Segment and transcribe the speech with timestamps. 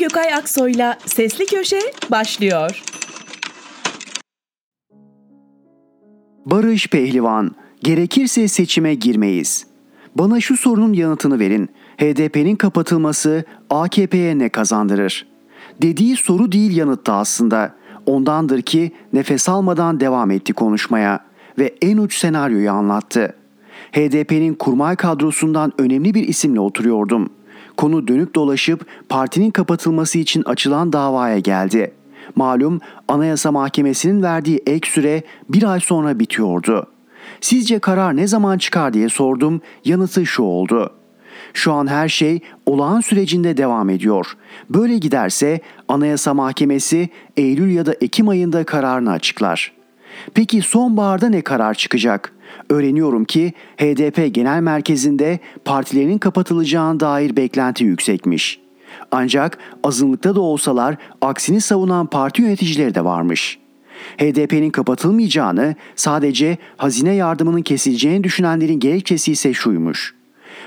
[0.00, 2.82] Gökay Aksoy'la Sesli Köşe başlıyor.
[6.46, 9.66] Barış Pehlivan, gerekirse seçime girmeyiz.
[10.14, 11.68] Bana şu sorunun yanıtını verin.
[11.96, 15.26] HDP'nin kapatılması AKP'ye ne kazandırır?
[15.82, 17.74] Dediği soru değil yanıtta aslında.
[18.06, 21.20] Ondandır ki nefes almadan devam etti konuşmaya
[21.58, 23.34] ve en uç senaryoyu anlattı.
[23.92, 27.30] HDP'nin kurmay kadrosundan önemli bir isimle oturuyordum.
[27.78, 31.94] Konu dönüp dolaşıp partinin kapatılması için açılan davaya geldi.
[32.36, 36.86] Malum Anayasa Mahkemesi'nin verdiği ek süre bir ay sonra bitiyordu.
[37.40, 39.60] Sizce karar ne zaman çıkar diye sordum.
[39.84, 40.92] Yanıtı şu oldu.
[41.54, 44.36] Şu an her şey olağan sürecinde devam ediyor.
[44.70, 49.72] Böyle giderse Anayasa Mahkemesi Eylül ya da Ekim ayında kararını açıklar.
[50.34, 52.32] Peki sonbaharda ne karar çıkacak?
[52.70, 58.60] Öğreniyorum ki HDP Genel Merkezi'nde partilerin kapatılacağına dair beklenti yüksekmiş.
[59.10, 63.58] Ancak azınlıkta da olsalar aksini savunan parti yöneticileri de varmış.
[64.18, 70.14] HDP'nin kapatılmayacağını sadece hazine yardımının kesileceğini düşünenlerin gerekçesi ise şuymuş.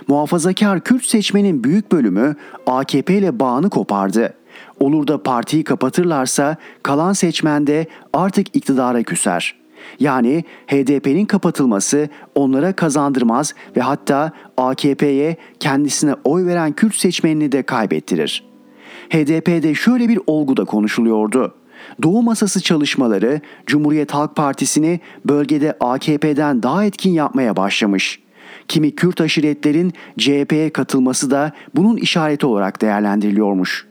[0.08, 2.36] Muhafazakar Kürt seçmenin büyük bölümü
[2.68, 4.34] AKP ile bağını kopardı.
[4.80, 9.61] Olur da partiyi kapatırlarsa kalan seçmen de artık iktidara küser.
[10.00, 18.44] Yani HDP'nin kapatılması onlara kazandırmaz ve hatta AKP'ye kendisine oy veren Kürt seçmenini de kaybettirir.
[19.10, 21.56] HDP'de şöyle bir olgu da konuşuluyordu.
[22.04, 28.20] Doğu masası çalışmaları Cumhuriyet Halk Partisi'ni bölgede AKP'den daha etkin yapmaya başlamış.
[28.68, 33.88] Kimi Kürt aşiretlerin CHP'ye katılması da bunun işareti olarak değerlendiriliyormuş.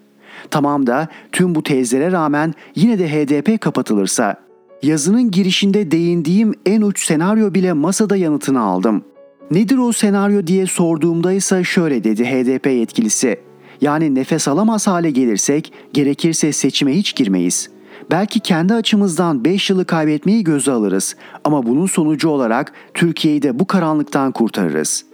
[0.51, 4.37] Tamam da tüm bu tezlere rağmen yine de HDP kapatılırsa
[4.83, 9.05] yazının girişinde değindiğim en uç senaryo bile masada yanıtını aldım.
[9.51, 13.41] Nedir o senaryo diye sorduğumda ise şöyle dedi HDP yetkilisi.
[13.81, 17.71] Yani nefes alamaz hale gelirsek gerekirse seçime hiç girmeyiz.
[18.11, 23.67] Belki kendi açımızdan 5 yılı kaybetmeyi göze alırız ama bunun sonucu olarak Türkiye'yi de bu
[23.67, 25.05] karanlıktan kurtarırız.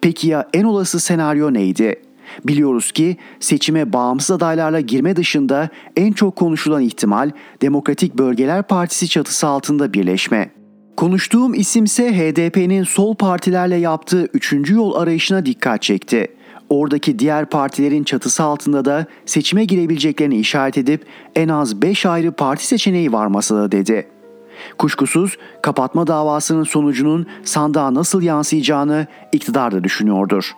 [0.00, 1.96] Peki ya en olası senaryo neydi?
[2.44, 7.30] Biliyoruz ki seçime bağımsız adaylarla girme dışında en çok konuşulan ihtimal
[7.62, 10.50] Demokratik Bölgeler Partisi çatısı altında birleşme.
[10.96, 16.28] Konuştuğum isimse HDP'nin sol partilerle yaptığı üçüncü yol arayışına dikkat çekti.
[16.68, 21.04] Oradaki diğer partilerin çatısı altında da seçime girebileceklerini işaret edip
[21.34, 24.08] en az 5 ayrı parti seçeneği var masada dedi.
[24.78, 30.52] Kuşkusuz kapatma davasının sonucunun sandığa nasıl yansıyacağını iktidar da düşünüyordur.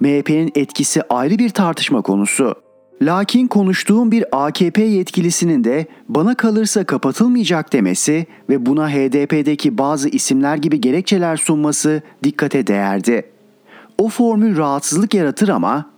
[0.00, 2.54] MHP'nin etkisi ayrı bir tartışma konusu.
[3.02, 10.56] Lakin konuştuğum bir AKP yetkilisinin de bana kalırsa kapatılmayacak demesi ve buna HDP'deki bazı isimler
[10.56, 13.22] gibi gerekçeler sunması dikkate değerdi.
[13.98, 15.90] O formül rahatsızlık yaratır ama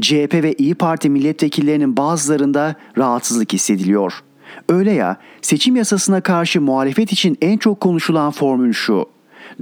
[0.00, 4.12] CHP ve İyi Parti milletvekillerinin bazılarında rahatsızlık hissediliyor.
[4.68, 9.06] Öyle ya seçim yasasına karşı muhalefet için en çok konuşulan formül şu.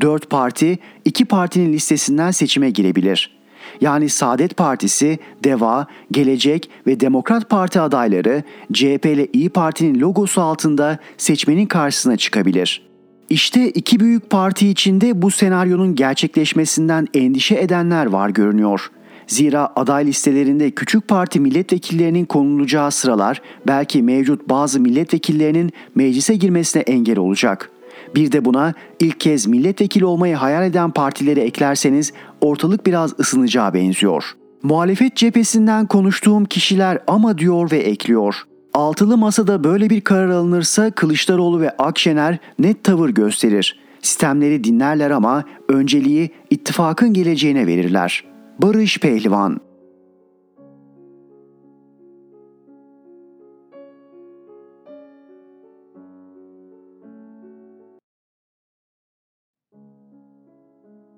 [0.00, 3.35] Dört parti iki partinin listesinden seçime girebilir.''
[3.80, 8.42] Yani Saadet Partisi, DEVA, Gelecek ve Demokrat Parti adayları
[8.72, 12.86] CHP ile İyi Parti'nin logosu altında seçmenin karşısına çıkabilir.
[13.30, 18.90] İşte iki büyük parti içinde bu senaryonun gerçekleşmesinden endişe edenler var görünüyor.
[19.26, 27.18] Zira aday listelerinde küçük parti milletvekillerinin konulacağı sıralar belki mevcut bazı milletvekillerinin meclise girmesine engel
[27.18, 27.75] olacak.''
[28.14, 34.36] Bir de buna ilk kez milletvekili olmayı hayal eden partileri eklerseniz ortalık biraz ısınacağı benziyor.
[34.62, 38.34] Muhalefet cephesinden konuştuğum kişiler ama diyor ve ekliyor.
[38.74, 43.80] Altılı masada böyle bir karar alınırsa Kılıçdaroğlu ve Akşener net tavır gösterir.
[44.02, 48.24] Sistemleri dinlerler ama önceliği ittifakın geleceğine verirler.
[48.58, 49.60] Barış Pehlivan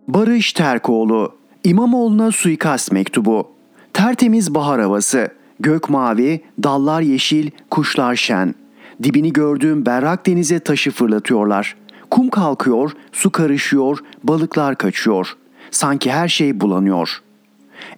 [0.08, 3.48] Barış Terkoğlu İmamoğlu'na suikast mektubu
[3.92, 5.28] Tertemiz bahar havası
[5.60, 8.54] Gök mavi, dallar yeşil, kuşlar şen.
[9.02, 11.76] Dibini gördüğüm berrak denize taşı fırlatıyorlar.
[12.10, 15.36] Kum kalkıyor, su karışıyor, balıklar kaçıyor.
[15.70, 17.22] Sanki her şey bulanıyor.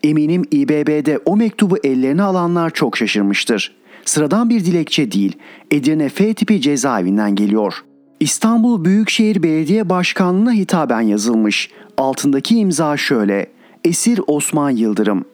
[0.02, 3.76] Eminim İBB'de o mektubu ellerine alanlar çok şaşırmıştır.
[4.04, 5.36] Sıradan bir dilekçe değil,
[5.70, 7.89] Edirne F tipi cezaevinden geliyor.''
[8.20, 11.70] İstanbul Büyükşehir Belediye Başkanlığı'na hitaben yazılmış.
[11.96, 13.46] Altındaki imza şöyle.
[13.84, 15.24] Esir Osman Yıldırım.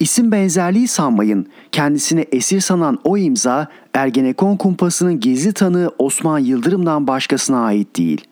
[0.00, 1.46] İsim benzerliği sanmayın.
[1.72, 8.24] Kendisini esir sanan o imza Ergenekon kumpasının gizli tanığı Osman Yıldırım'dan başkasına ait değil.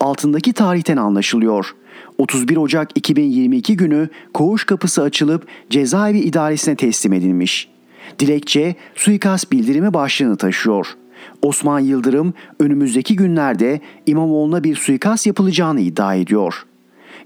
[0.00, 1.74] Altındaki tarihten anlaşılıyor.
[2.18, 7.68] 31 Ocak 2022 günü koğuş kapısı açılıp cezaevi idaresine teslim edilmiş.
[8.18, 10.96] Dilekçe suikast bildirimi başlığını taşıyor.
[11.44, 16.66] Osman Yıldırım önümüzdeki günlerde İmamoğlu'na bir suikast yapılacağını iddia ediyor.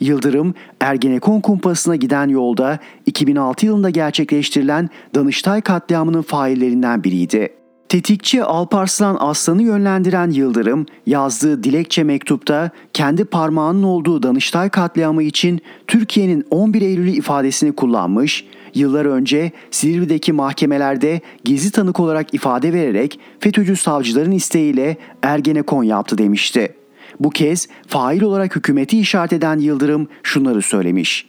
[0.00, 7.48] Yıldırım, Ergenekon kumpasına giden yolda 2006 yılında gerçekleştirilen Danıştay katliamının faillerinden biriydi.
[7.88, 16.44] Tetikçi Alparslan Aslan'ı yönlendiren Yıldırım, yazdığı dilekçe mektupta kendi parmağının olduğu Danıştay katliamı için Türkiye'nin
[16.50, 18.44] 11 Eylül'ü ifadesini kullanmış,
[18.78, 26.74] yıllar önce Silivri'deki mahkemelerde gizli tanık olarak ifade vererek FETÖ'cü savcıların isteğiyle Ergenekon yaptı demişti.
[27.20, 31.28] Bu kez fail olarak hükümeti işaret eden Yıldırım şunları söylemiş.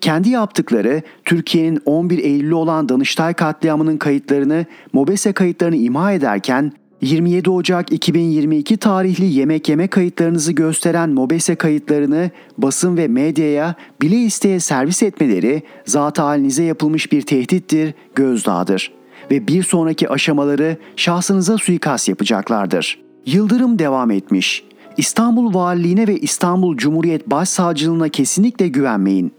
[0.00, 7.92] Kendi yaptıkları Türkiye'nin 11 Eylül'ü olan Danıştay katliamının kayıtlarını, MOBESE kayıtlarını imha ederken 27 Ocak
[7.92, 15.62] 2022 tarihli yemek yeme kayıtlarınızı gösteren MOBESE kayıtlarını basın ve medyaya bile isteye servis etmeleri
[15.86, 18.92] zat halinize yapılmış bir tehdittir, gözdağıdır
[19.30, 22.98] ve bir sonraki aşamaları şahsınıza suikast yapacaklardır.
[23.26, 24.64] Yıldırım devam etmiş.
[24.96, 29.32] İstanbul Valiliğine ve İstanbul Cumhuriyet Başsavcılığına kesinlikle güvenmeyin.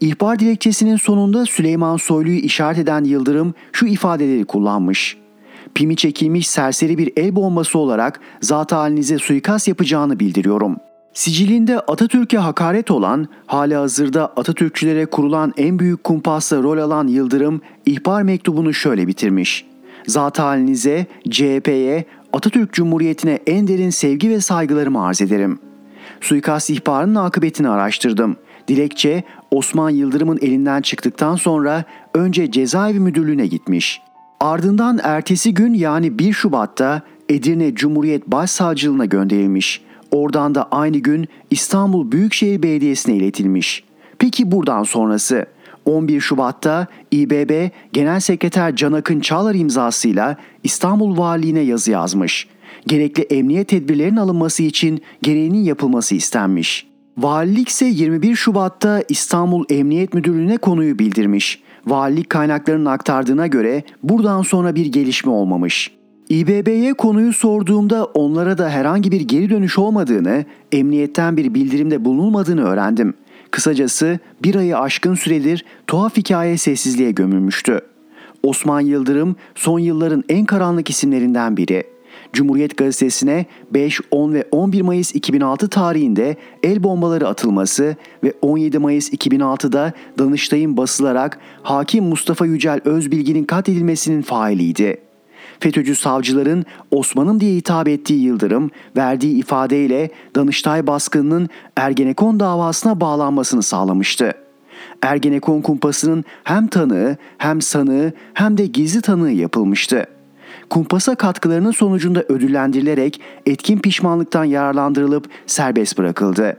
[0.00, 5.21] İhbar dilekçesinin sonunda Süleyman Soylu'yu işaret eden Yıldırım şu ifadeleri kullanmış.
[5.74, 10.76] Pimi çekilmiş serseri bir el bombası olarak zat halinize suikast yapacağını bildiriyorum.
[11.14, 18.22] Sicilinde Atatürk'e hakaret olan, hali hazırda Atatürkçülere kurulan en büyük kumpasla rol alan Yıldırım, ihbar
[18.22, 19.66] mektubunu şöyle bitirmiş.
[20.06, 25.58] Zat halinize, CHP'ye, Atatürk Cumhuriyeti'ne en derin sevgi ve saygılarımı arz ederim.
[26.20, 28.36] Suikast ihbarının akıbetini araştırdım.
[28.68, 31.84] Dilekçe Osman Yıldırım'ın elinden çıktıktan sonra
[32.14, 34.00] önce cezaevi müdürlüğüne gitmiş.
[34.42, 39.80] Ardından ertesi gün yani 1 Şubat'ta Edirne Cumhuriyet Başsavcılığına gönderilmiş.
[40.10, 43.84] Oradan da aynı gün İstanbul Büyükşehir Belediyesi'ne iletilmiş.
[44.18, 45.46] Peki buradan sonrası?
[45.84, 52.48] 11 Şubat'ta İBB Genel Sekreter Can Akın Çağlar imzasıyla İstanbul Valiliğine yazı yazmış.
[52.86, 56.86] Gerekli emniyet tedbirlerinin alınması için gereğinin yapılması istenmiş.
[57.18, 61.62] Valilik ise 21 Şubat'ta İstanbul Emniyet Müdürlüğü'ne konuyu bildirmiş.
[61.86, 65.90] Valilik kaynaklarının aktardığına göre buradan sonra bir gelişme olmamış.
[66.28, 73.14] İBB'ye konuyu sorduğumda onlara da herhangi bir geri dönüş olmadığını, emniyetten bir bildirimde bulunulmadığını öğrendim.
[73.50, 77.80] Kısacası bir ayı aşkın süredir tuhaf hikaye sessizliğe gömülmüştü.
[78.42, 81.91] Osman Yıldırım son yılların en karanlık isimlerinden biri.
[82.32, 89.12] Cumhuriyet Gazetesi'ne 5, 10 ve 11 Mayıs 2006 tarihinde el bombaları atılması ve 17 Mayıs
[89.12, 95.00] 2006'da Danıştay'ın basılarak hakim Mustafa Yücel Özbilgi'nin katledilmesinin failiydi.
[95.60, 104.32] FETÖ'cü savcıların Osman'ım diye hitap ettiği Yıldırım verdiği ifadeyle Danıştay baskınının Ergenekon davasına bağlanmasını sağlamıştı.
[105.02, 110.06] Ergenekon kumpasının hem tanığı hem sanığı hem de gizli tanığı yapılmıştı.
[110.72, 116.56] Kumpasa katkılarının sonucunda ödüllendirilerek etkin pişmanlıktan yararlandırılıp serbest bırakıldı.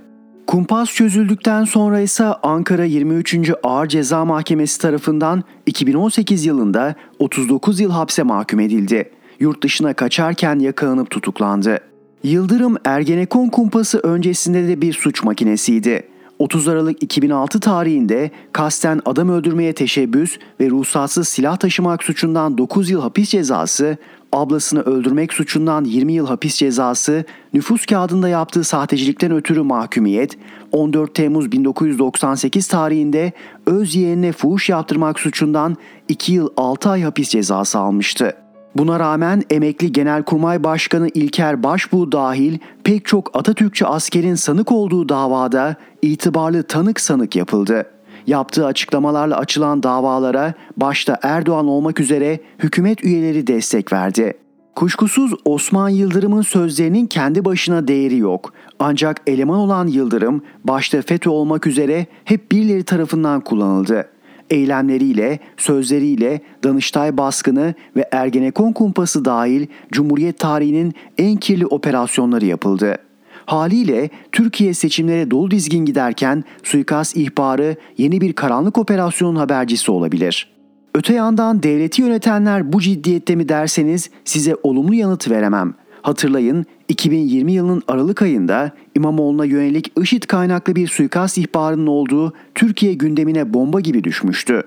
[0.48, 3.36] Kumpas çözüldükten sonra ise Ankara 23.
[3.64, 9.12] Ağır Ceza Mahkemesi tarafından 2018 yılında 39 yıl hapse mahkum edildi.
[9.40, 11.80] Yurt dışına kaçarken yakalanıp tutuklandı.
[12.24, 16.13] Yıldırım Ergenekon kumpası öncesinde de bir suç makinesiydi.
[16.44, 23.02] 30 Aralık 2006 tarihinde kasten adam öldürmeye teşebbüs ve ruhsatsız silah taşımak suçundan 9 yıl
[23.02, 23.98] hapis cezası,
[24.32, 30.38] ablasını öldürmek suçundan 20 yıl hapis cezası, nüfus kağıdında yaptığı sahtecilikten ötürü mahkumiyet,
[30.72, 33.32] 14 Temmuz 1998 tarihinde
[33.66, 35.78] öz yeğenine fuhuş yaptırmak suçundan
[36.08, 38.43] 2 yıl 6 ay hapis cezası almıştı.
[38.76, 45.76] Buna rağmen emekli Genelkurmay Başkanı İlker Başbuğ dahil pek çok Atatürkçü askerin sanık olduğu davada
[46.02, 47.86] itibarlı tanık sanık yapıldı.
[48.28, 54.34] Yaptığı açıklamalarla açılan davalara başta Erdoğan olmak üzere hükümet üyeleri destek verdi.
[54.76, 58.54] Kuşkusuz Osman Yıldırım'ın sözlerinin kendi başına değeri yok.
[58.80, 64.13] Ancak eleman olan Yıldırım başta FETÖ olmak üzere hep birileri tarafından kullanıldı
[64.54, 72.98] eylemleriyle, sözleriyle Danıştay baskını ve Ergenekon kumpası dahil Cumhuriyet tarihinin en kirli operasyonları yapıldı.
[73.46, 80.54] Haliyle Türkiye seçimlere dolu dizgin giderken suikast ihbarı yeni bir karanlık operasyonun habercisi olabilir.
[80.96, 85.74] Öte yandan devleti yönetenler bu ciddiyette mi derseniz size olumlu yanıt veremem.
[86.02, 93.54] Hatırlayın 2020 yılının Aralık ayında İmamoğlu'na yönelik IŞİD kaynaklı bir suikast ihbarının olduğu Türkiye gündemine
[93.54, 94.64] bomba gibi düşmüştü.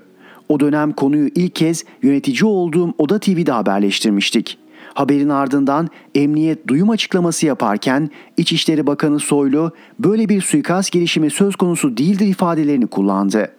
[0.48, 4.58] O dönem konuyu ilk kez yönetici olduğum Oda TV'de haberleştirmiştik.
[4.94, 11.96] Haberin ardından emniyet duyum açıklaması yaparken İçişleri Bakanı Soylu böyle bir suikast girişimi söz konusu
[11.96, 13.52] değildir ifadelerini kullandı.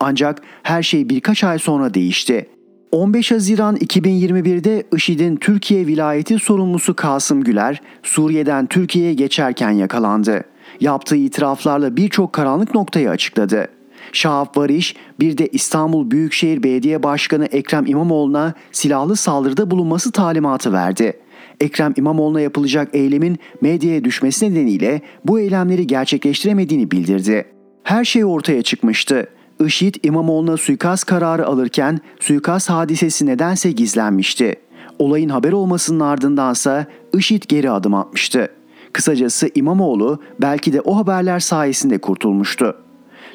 [0.00, 2.46] Ancak her şey birkaç ay sonra değişti.
[2.94, 10.44] 15 Haziran 2021'de IŞİD'in Türkiye vilayeti sorumlusu Kasım Güler, Suriye'den Türkiye'ye geçerken yakalandı.
[10.80, 13.68] Yaptığı itiraflarla birçok karanlık noktayı açıkladı.
[14.12, 21.12] Şahap Variş bir de İstanbul Büyükşehir Belediye Başkanı Ekrem İmamoğlu'na silahlı saldırıda bulunması talimatı verdi.
[21.60, 27.44] Ekrem İmamoğlu'na yapılacak eylemin medyaya düşmesi nedeniyle bu eylemleri gerçekleştiremediğini bildirdi.
[27.82, 29.26] Her şey ortaya çıkmıştı.
[29.60, 34.54] IŞİD İmamoğlu'na suikast kararı alırken suikast hadisesi nedense gizlenmişti.
[34.98, 38.48] Olayın haber olmasının ardındansa IŞİD geri adım atmıştı.
[38.92, 42.76] Kısacası İmamoğlu belki de o haberler sayesinde kurtulmuştu.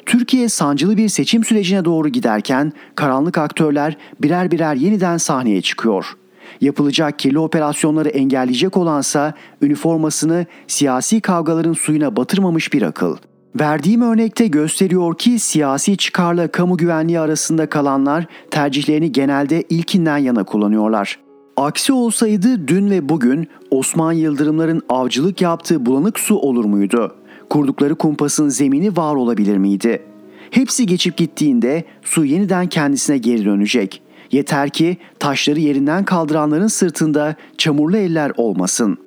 [0.06, 6.16] Türkiye sancılı bir seçim sürecine doğru giderken karanlık aktörler birer birer yeniden sahneye çıkıyor.
[6.60, 13.16] Yapılacak kirli operasyonları engelleyecek olansa üniformasını siyasi kavgaların suyuna batırmamış bir akıl.
[13.54, 21.18] Verdiğim örnekte gösteriyor ki siyasi çıkarla kamu güvenliği arasında kalanlar tercihlerini genelde ilkinden yana kullanıyorlar.
[21.56, 27.14] Aksi olsaydı dün ve bugün Osman Yıldırımların avcılık yaptığı bulanık su olur muydu?
[27.50, 30.02] Kurdukları kumpasın zemini var olabilir miydi?
[30.50, 34.02] Hepsi geçip gittiğinde su yeniden kendisine geri dönecek.
[34.30, 38.98] Yeter ki taşları yerinden kaldıranların sırtında çamurlu eller olmasın.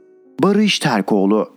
[0.44, 1.53] Barış Terkoğlu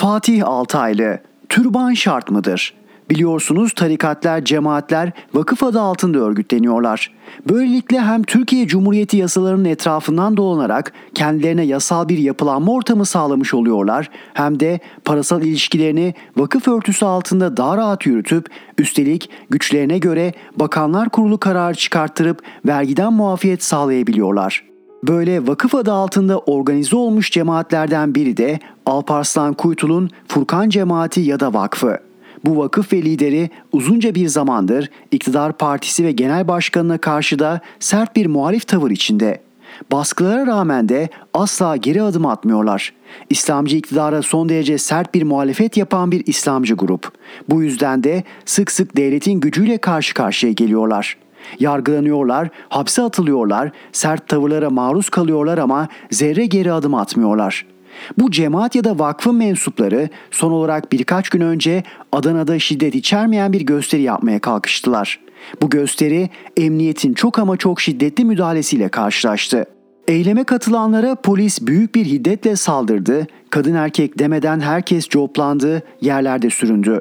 [0.00, 2.74] Fatih Altaylı, türban şart mıdır?
[3.10, 7.12] Biliyorsunuz tarikatlar, cemaatler vakıf adı altında örgütleniyorlar.
[7.48, 14.60] Böylelikle hem Türkiye Cumhuriyeti yasalarının etrafından dolanarak kendilerine yasal bir yapılanma ortamı sağlamış oluyorlar hem
[14.60, 18.46] de parasal ilişkilerini vakıf örtüsü altında daha rahat yürütüp
[18.78, 24.69] üstelik güçlerine göre bakanlar kurulu kararı çıkarttırıp vergiden muafiyet sağlayabiliyorlar.
[25.02, 31.54] Böyle vakıf adı altında organize olmuş cemaatlerden biri de Alparslan Kuytul'un Furkan Cemaati ya da
[31.54, 31.98] Vakfı.
[32.44, 38.16] Bu vakıf ve lideri uzunca bir zamandır iktidar partisi ve genel başkanına karşı da sert
[38.16, 39.40] bir muhalif tavır içinde.
[39.92, 42.92] Baskılara rağmen de asla geri adım atmıyorlar.
[43.30, 47.12] İslamcı iktidara son derece sert bir muhalefet yapan bir İslamcı grup.
[47.48, 51.16] Bu yüzden de sık sık devletin gücüyle karşı karşıya geliyorlar.
[51.60, 57.80] Yargılanıyorlar, hapse atılıyorlar, sert tavırlara maruz kalıyorlar ama zerre geri adım atmıyorlar.''
[58.18, 61.82] Bu cemaat ya da vakfın mensupları son olarak birkaç gün önce
[62.12, 65.20] Adana'da şiddet içermeyen bir gösteri yapmaya kalkıştılar.
[65.62, 69.64] Bu gösteri emniyetin çok ama çok şiddetli müdahalesiyle karşılaştı.
[70.08, 77.00] Eyleme katılanlara polis büyük bir hiddetle saldırdı, kadın erkek demeden herkes coplandı, yerlerde süründü.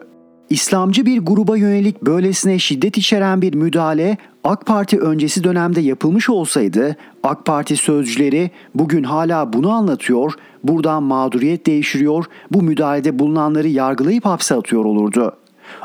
[0.50, 6.96] İslamcı bir gruba yönelik böylesine şiddet içeren bir müdahale AK Parti öncesi dönemde yapılmış olsaydı
[7.24, 14.56] AK Parti sözcüleri bugün hala bunu anlatıyor, buradan mağduriyet değiştiriyor, bu müdahalede bulunanları yargılayıp hapse
[14.56, 15.36] atıyor olurdu.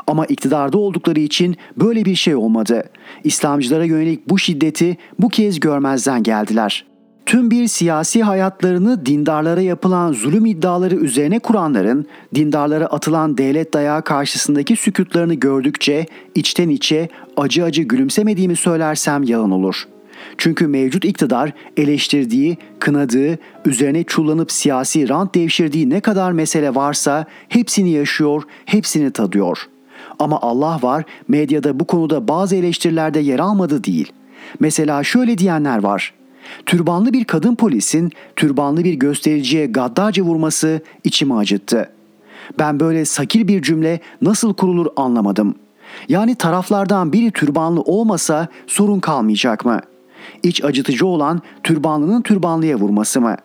[0.07, 2.83] Ama iktidarda oldukları için böyle bir şey olmadı.
[3.23, 6.94] İslamcılara yönelik bu şiddeti bu kez görmezden geldiler.''
[7.25, 12.05] Tüm bir siyasi hayatlarını dindarlara yapılan zulüm iddiaları üzerine kuranların
[12.35, 16.05] dindarlara atılan devlet dayağı karşısındaki sükutlarını gördükçe
[16.35, 19.87] içten içe acı acı gülümsemediğimi söylersem yalan olur.
[20.37, 27.89] Çünkü mevcut iktidar eleştirdiği, kınadığı, üzerine çullanıp siyasi rant devşirdiği ne kadar mesele varsa hepsini
[27.89, 29.67] yaşıyor, hepsini tadıyor.
[30.19, 34.11] Ama Allah var medyada bu konuda bazı eleştirilerde yer almadı değil.
[34.59, 36.13] Mesela şöyle diyenler var.
[36.65, 41.89] Türbanlı bir kadın polisin türbanlı bir göstericiye gaddarca vurması içimi acıttı.
[42.59, 45.55] Ben böyle sakil bir cümle nasıl kurulur anlamadım.
[46.09, 49.79] Yani taraflardan biri türbanlı olmasa sorun kalmayacak mı?
[50.43, 53.35] İç acıtıcı olan türbanlının türbanlıya vurması mı?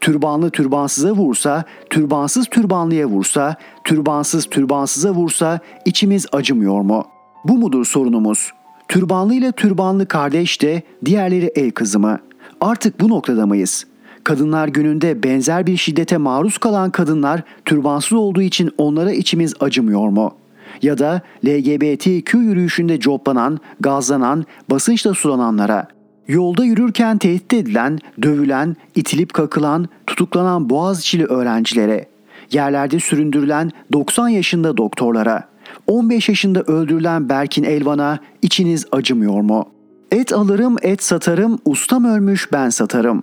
[0.00, 7.04] Türbanlı türbansıza vursa, türbansız türbanlıya vursa, türbansız türbansıza vursa içimiz acımıyor mu?
[7.44, 8.50] Bu mudur sorunumuz?
[8.88, 12.27] Türbanlı ile türbanlı kardeş de diğerleri el kızı mı?''
[12.60, 13.86] Artık bu noktada mıyız?
[14.24, 20.34] Kadınlar gününde benzer bir şiddete maruz kalan kadınlar türbansız olduğu için onlara içimiz acımıyor mu?
[20.82, 25.88] Ya da LGBTQ yürüyüşünde coplanan, gazlanan, basınçla sulananlara,
[26.28, 32.06] yolda yürürken tehdit edilen, dövülen, itilip kakılan, tutuklanan Boğaziçi'li öğrencilere,
[32.52, 35.48] yerlerde süründürülen 90 yaşında doktorlara,
[35.86, 39.77] 15 yaşında öldürülen Berkin Elvan'a içiniz acımıyor mu?''
[40.12, 43.22] Et alırım, et satarım, ustam ölmüş ben satarım.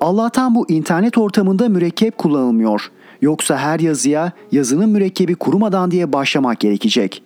[0.00, 2.90] Allah'tan bu internet ortamında mürekkep kullanılmıyor.
[3.22, 7.22] Yoksa her yazıya yazının mürekkebi kurumadan diye başlamak gerekecek.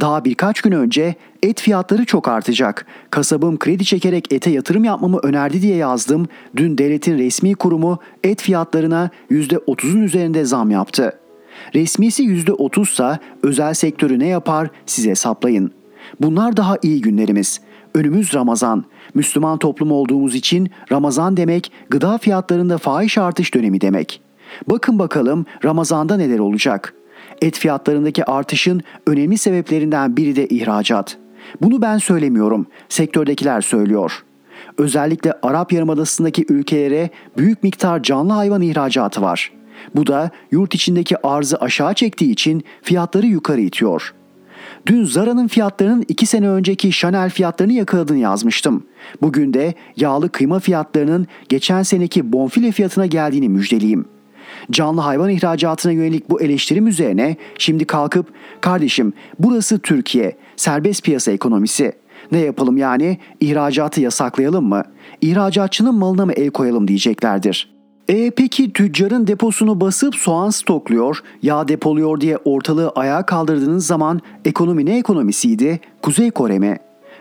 [0.00, 2.86] Daha birkaç gün önce et fiyatları çok artacak.
[3.10, 6.26] Kasabım kredi çekerek ete yatırım yapmamı önerdi diye yazdım.
[6.56, 11.18] Dün devletin resmi kurumu et fiyatlarına %30'un üzerinde zam yaptı.
[11.74, 15.70] Resmisi %30 ise özel sektörü ne yapar siz hesaplayın.
[16.20, 17.60] Bunlar daha iyi günlerimiz.
[17.96, 18.84] Önümüz Ramazan.
[19.14, 24.20] Müslüman toplum olduğumuz için Ramazan demek gıda fiyatlarında fahiş artış dönemi demek.
[24.66, 26.94] Bakın bakalım Ramazan'da neler olacak.
[27.42, 31.18] Et fiyatlarındaki artışın önemli sebeplerinden biri de ihracat.
[31.62, 34.24] Bunu ben söylemiyorum, sektördekiler söylüyor.
[34.78, 39.52] Özellikle Arap Yarımadası'ndaki ülkelere büyük miktar canlı hayvan ihracatı var.
[39.94, 44.14] Bu da yurt içindeki arzı aşağı çektiği için fiyatları yukarı itiyor.
[44.86, 48.84] Dün Zara'nın fiyatlarının 2 sene önceki Chanel fiyatlarını yakaladığını yazmıştım.
[49.22, 54.04] Bugün de yağlı kıyma fiyatlarının geçen seneki bonfile fiyatına geldiğini müjdeleyeyim.
[54.70, 58.26] Canlı hayvan ihracatına yönelik bu eleştirim üzerine şimdi kalkıp
[58.60, 61.92] kardeşim burası Türkiye, serbest piyasa ekonomisi.
[62.32, 63.18] Ne yapalım yani?
[63.40, 64.82] İhracatı yasaklayalım mı?
[65.20, 67.75] İhracatçının malına mı el koyalım diyeceklerdir.''
[68.08, 74.86] E peki tüccarın deposunu basıp soğan stokluyor, yağ depoluyor diye ortalığı ayağa kaldırdığınız zaman ekonomi
[74.86, 75.80] ne ekonomisiydi?
[76.02, 76.78] Kuzey Kore mi?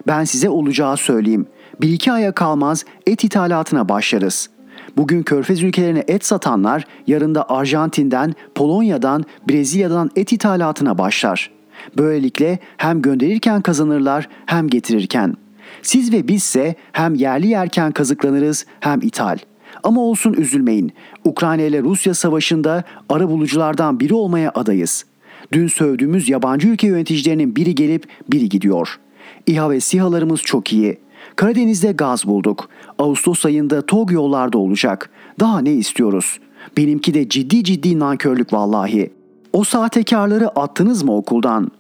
[0.07, 1.47] Ben size olacağı söyleyeyim.
[1.81, 4.49] Bir iki aya kalmaz et ithalatına başlarız.
[4.97, 11.51] Bugün körfez ülkelerine et satanlar yarın da Arjantin'den, Polonya'dan, Brezilya'dan et ithalatına başlar.
[11.97, 15.35] Böylelikle hem gönderirken kazanırlar hem getirirken.
[15.81, 20.91] Siz ve bizse hem yerli yerken kazıklanırız hem ithal.'' Ama olsun üzülmeyin.
[21.23, 25.05] Ukrayna ile Rusya savaşında ara buluculardan biri olmaya adayız.
[25.51, 28.99] Dün sövdüğümüz yabancı ülke yöneticilerinin biri gelip biri gidiyor.
[29.47, 30.97] İHA ve SİHA'larımız çok iyi.
[31.35, 32.69] Karadeniz'de gaz bulduk.
[32.99, 35.09] Ağustos ayında TOG yollarda olacak.
[35.39, 36.39] Daha ne istiyoruz?
[36.77, 39.13] Benimki de ciddi ciddi nankörlük vallahi.
[39.53, 41.71] O sahtekarları attınız mı okuldan?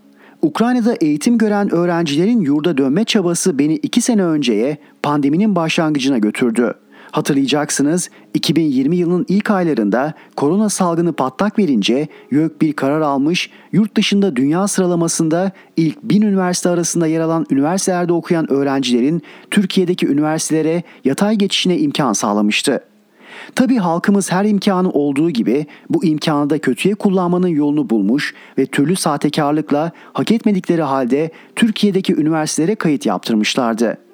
[0.41, 6.73] Ukrayna'da eğitim gören öğrencilerin yurda dönme çabası beni iki sene önceye pandeminin başlangıcına götürdü.
[7.15, 14.35] Hatırlayacaksınız 2020 yılının ilk aylarında korona salgını patlak verince YÖK bir karar almış yurt dışında
[14.35, 21.77] dünya sıralamasında ilk 1000 üniversite arasında yer alan üniversitelerde okuyan öğrencilerin Türkiye'deki üniversitelere yatay geçişine
[21.77, 22.79] imkan sağlamıştı.
[23.55, 28.95] Tabi halkımız her imkanı olduğu gibi bu imkanı da kötüye kullanmanın yolunu bulmuş ve türlü
[28.95, 34.04] sahtekarlıkla hak etmedikleri halde Türkiye'deki üniversitelere kayıt yaptırmışlardı.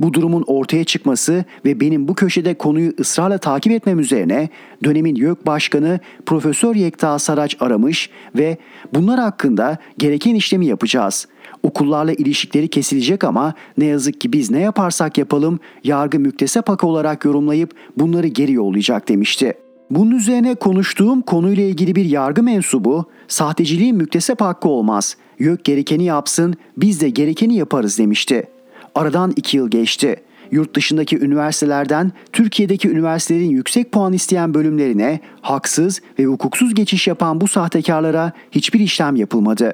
[0.00, 4.48] Bu durumun ortaya çıkması ve benim bu köşede konuyu ısrarla takip etmem üzerine
[4.84, 8.56] dönemin YÖK Başkanı Profesör Yekta Saraç aramış ve
[8.94, 11.28] bunlar hakkında gereken işlemi yapacağız.
[11.62, 17.24] Okullarla ilişkileri kesilecek ama ne yazık ki biz ne yaparsak yapalım yargı müktesep hakkı olarak
[17.24, 19.54] yorumlayıp bunları geri yollayacak demişti.
[19.90, 25.16] Bunun üzerine konuştuğum konuyla ilgili bir yargı mensubu sahteciliğin müktesep hakkı olmaz.
[25.38, 28.53] YÖK gerekeni yapsın biz de gerekeni yaparız demişti.
[28.94, 30.16] Aradan iki yıl geçti.
[30.50, 37.48] Yurt dışındaki üniversitelerden Türkiye'deki üniversitelerin yüksek puan isteyen bölümlerine haksız ve hukuksuz geçiş yapan bu
[37.48, 39.72] sahtekarlara hiçbir işlem yapılmadı.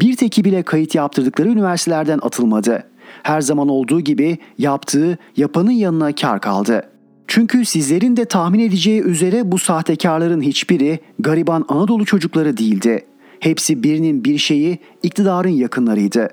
[0.00, 2.84] Bir teki bile kayıt yaptırdıkları üniversitelerden atılmadı.
[3.22, 6.82] Her zaman olduğu gibi yaptığı yapanın yanına kar kaldı.
[7.26, 13.04] Çünkü sizlerin de tahmin edeceği üzere bu sahtekarların hiçbiri gariban Anadolu çocukları değildi.
[13.40, 16.28] Hepsi birinin bir şeyi iktidarın yakınlarıydı.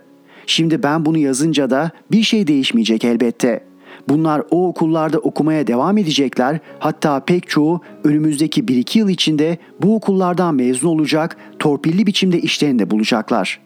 [0.48, 3.64] Şimdi ben bunu yazınca da bir şey değişmeyecek elbette.
[4.10, 6.60] Bunlar o okullarda okumaya devam edecekler.
[6.80, 12.92] Hatta pek çoğu önümüzdeki 1-2 yıl içinde bu okullardan mezun olacak, torpilli biçimde işlerini de
[12.92, 13.60] bulacaklar.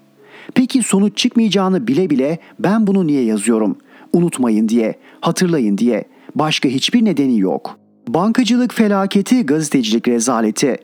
[0.53, 3.77] Peki sonuç çıkmayacağını bile bile ben bunu niye yazıyorum?
[4.13, 6.03] Unutmayın diye, hatırlayın diye.
[6.35, 7.77] Başka hiçbir nedeni yok.
[8.07, 10.77] Bankacılık felaketi, gazetecilik rezaleti.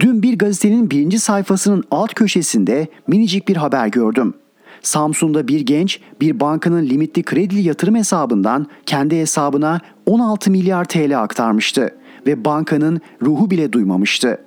[0.00, 4.34] Dün bir gazetenin birinci sayfasının alt köşesinde minicik bir haber gördüm.
[4.82, 11.94] Samsun'da bir genç bir bankanın limitli kredili yatırım hesabından kendi hesabına 16 milyar TL aktarmıştı
[12.26, 14.38] ve bankanın ruhu bile duymamıştı.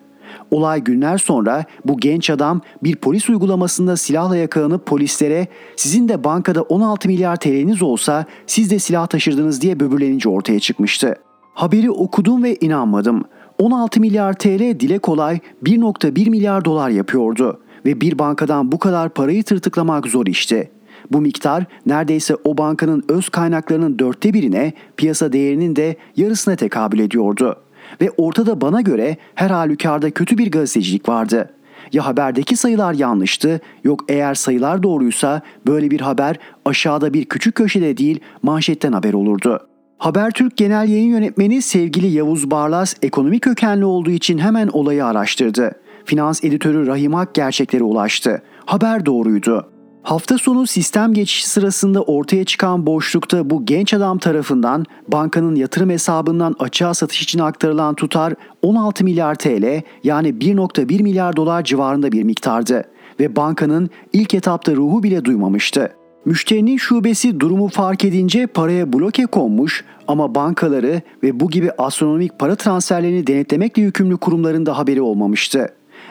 [0.52, 6.62] Olay günler sonra bu genç adam bir polis uygulamasında silahla yakalanıp polislere sizin de bankada
[6.62, 11.16] 16 milyar TL'niz olsa siz de silah taşırdınız diye böbürlenince ortaya çıkmıştı.
[11.54, 13.24] Haberi okudum ve inanmadım.
[13.64, 19.44] 16 milyar TL dile kolay 1.1 milyar dolar yapıyordu ve bir bankadan bu kadar parayı
[19.44, 20.72] tırtıklamak zor işte.
[21.12, 27.56] Bu miktar neredeyse o bankanın öz kaynaklarının dörtte birine, piyasa değerinin de yarısına tekabül ediyordu.
[28.02, 31.54] Ve ortada bana göre her halükarda kötü bir gazetecilik vardı.
[31.94, 37.98] Ya haberdeki sayılar yanlıştı, yok eğer sayılar doğruysa böyle bir haber aşağıda bir küçük köşede
[37.98, 39.73] değil manşetten haber olurdu.
[40.04, 45.72] Habertürk Genel Yayın Yönetmeni sevgili Yavuz Barlas ekonomi kökenli olduğu için hemen olayı araştırdı.
[46.06, 48.42] Finans editörü Rahim Ak gerçeklere ulaştı.
[48.66, 49.70] Haber doğruydu.
[50.02, 56.56] Hafta sonu sistem geçişi sırasında ortaya çıkan boşlukta bu genç adam tarafından bankanın yatırım hesabından
[56.60, 62.84] açığa satış için aktarılan tutar 16 milyar TL yani 1.1 milyar dolar civarında bir miktardı
[63.20, 66.03] ve bankanın ilk etapta ruhu bile duymamıştı.
[66.26, 72.56] Müşterinin şubesi durumu fark edince paraya bloke konmuş ama bankaları ve bu gibi astronomik para
[72.56, 75.68] transferlerini denetlemekle yükümlü kurumların da haberi olmamıştı.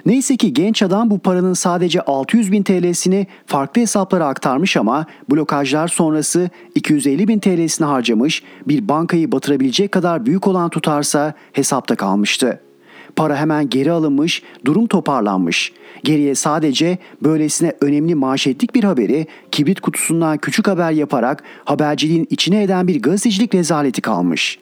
[0.07, 5.89] Neyse ki genç adam bu paranın sadece 600 bin TL'sini farklı hesaplara aktarmış ama blokajlar
[5.89, 12.61] sonrası 250 bin TL'sini harcamış bir bankayı batırabilecek kadar büyük olan tutarsa hesapta kalmıştı.
[13.17, 15.73] Para hemen geri alınmış, durum toparlanmış.
[16.05, 22.89] Geriye sadece böylesine önemli manşetlik bir haberi kibrit kutusundan küçük haber yaparak haberciliğin içine eden
[22.89, 24.59] bir gazetecilik rezaleti kalmış.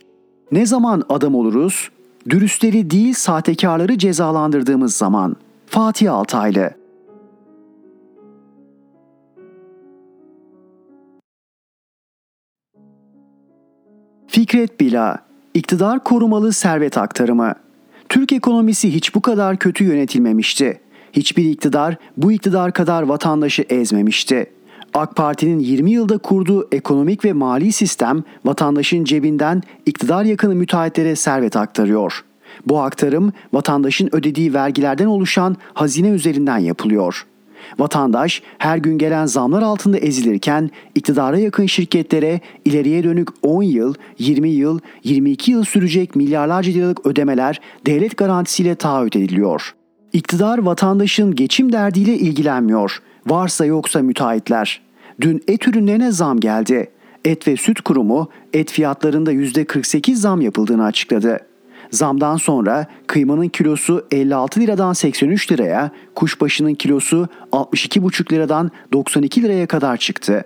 [0.53, 1.90] Ne zaman adam oluruz?
[2.31, 5.37] Dürüstleri değil sahtekarları cezalandırdığımız zaman.
[5.66, 6.70] Fatih Altaylı
[14.26, 15.18] Fikret Bila,
[15.55, 17.55] iktidar korumalı servet aktarımı.
[18.09, 20.81] Türk ekonomisi hiç bu kadar kötü yönetilmemişti.
[21.12, 24.46] Hiçbir iktidar bu iktidar kadar vatandaşı ezmemişti.
[24.94, 31.57] AK Parti'nin 20 yılda kurduğu ekonomik ve mali sistem vatandaşın cebinden iktidar yakını müteahhitlere servet
[31.57, 32.25] aktarıyor.
[32.66, 37.27] Bu aktarım vatandaşın ödediği vergilerden oluşan hazine üzerinden yapılıyor.
[37.79, 44.49] Vatandaş her gün gelen zamlar altında ezilirken iktidara yakın şirketlere ileriye dönük 10 yıl, 20
[44.49, 49.75] yıl, 22 yıl sürecek milyarlarca liralık ödemeler devlet garantisiyle taahhüt ediliyor.
[50.12, 53.03] İktidar vatandaşın geçim derdiyle ilgilenmiyor.
[53.27, 54.81] Varsa yoksa müteahhitler.
[55.20, 56.90] Dün et ürünlerine zam geldi.
[57.25, 61.38] Et ve Süt Kurumu et fiyatlarında %48 zam yapıldığını açıkladı.
[61.90, 69.96] Zamdan sonra kıymanın kilosu 56 liradan 83 liraya, kuşbaşının kilosu 62,5 liradan 92 liraya kadar
[69.96, 70.44] çıktı.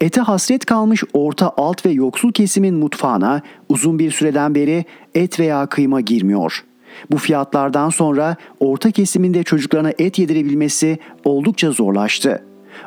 [0.00, 5.66] Ete hasret kalmış orta alt ve yoksul kesimin mutfağına uzun bir süreden beri et veya
[5.66, 6.64] kıyma girmiyor.
[7.10, 12.42] Bu fiyatlardan sonra orta kesiminde çocuklarına et yedirebilmesi oldukça zorlaştı.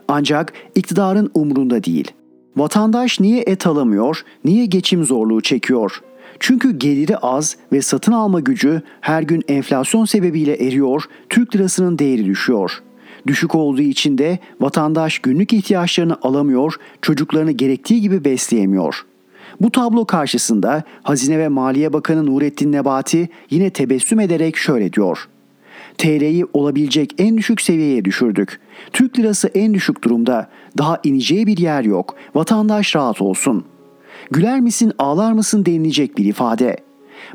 [0.08, 2.12] Ancak iktidarın umrunda değil.
[2.58, 6.02] Vatandaş niye et alamıyor, niye geçim zorluğu çekiyor?
[6.39, 12.26] Çünkü geliri az ve satın alma gücü her gün enflasyon sebebiyle eriyor, Türk lirasının değeri
[12.26, 12.84] düşüyor.
[13.28, 19.06] Düşük olduğu için de vatandaş günlük ihtiyaçlarını alamıyor, çocuklarını gerektiği gibi besleyemiyor.
[19.62, 25.30] Bu tablo karşısında Hazine ve Maliye Bakanı Nurettin Nebati yine tebessüm ederek şöyle diyor.
[25.98, 28.60] TL'yi olabilecek en düşük seviyeye düşürdük.
[28.93, 30.50] Türk lirası en düşük durumda.
[30.78, 32.15] Daha ineceği bir yer yok.
[32.36, 33.80] Vatandaş rahat olsun.''
[34.32, 36.78] güler misin ağlar mısın denilecek bir ifade.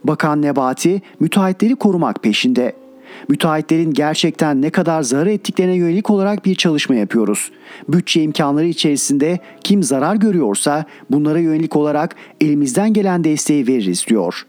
[0.04, 2.83] Bakan Nebati müteahhitleri korumak peşinde.
[3.28, 7.50] Müteahhitlerin gerçekten ne kadar zarar ettiklerine yönelik olarak bir çalışma yapıyoruz.
[7.88, 14.46] Bütçe imkanları içerisinde kim zarar görüyorsa bunlara yönelik olarak elimizden gelen desteği veririz diyor.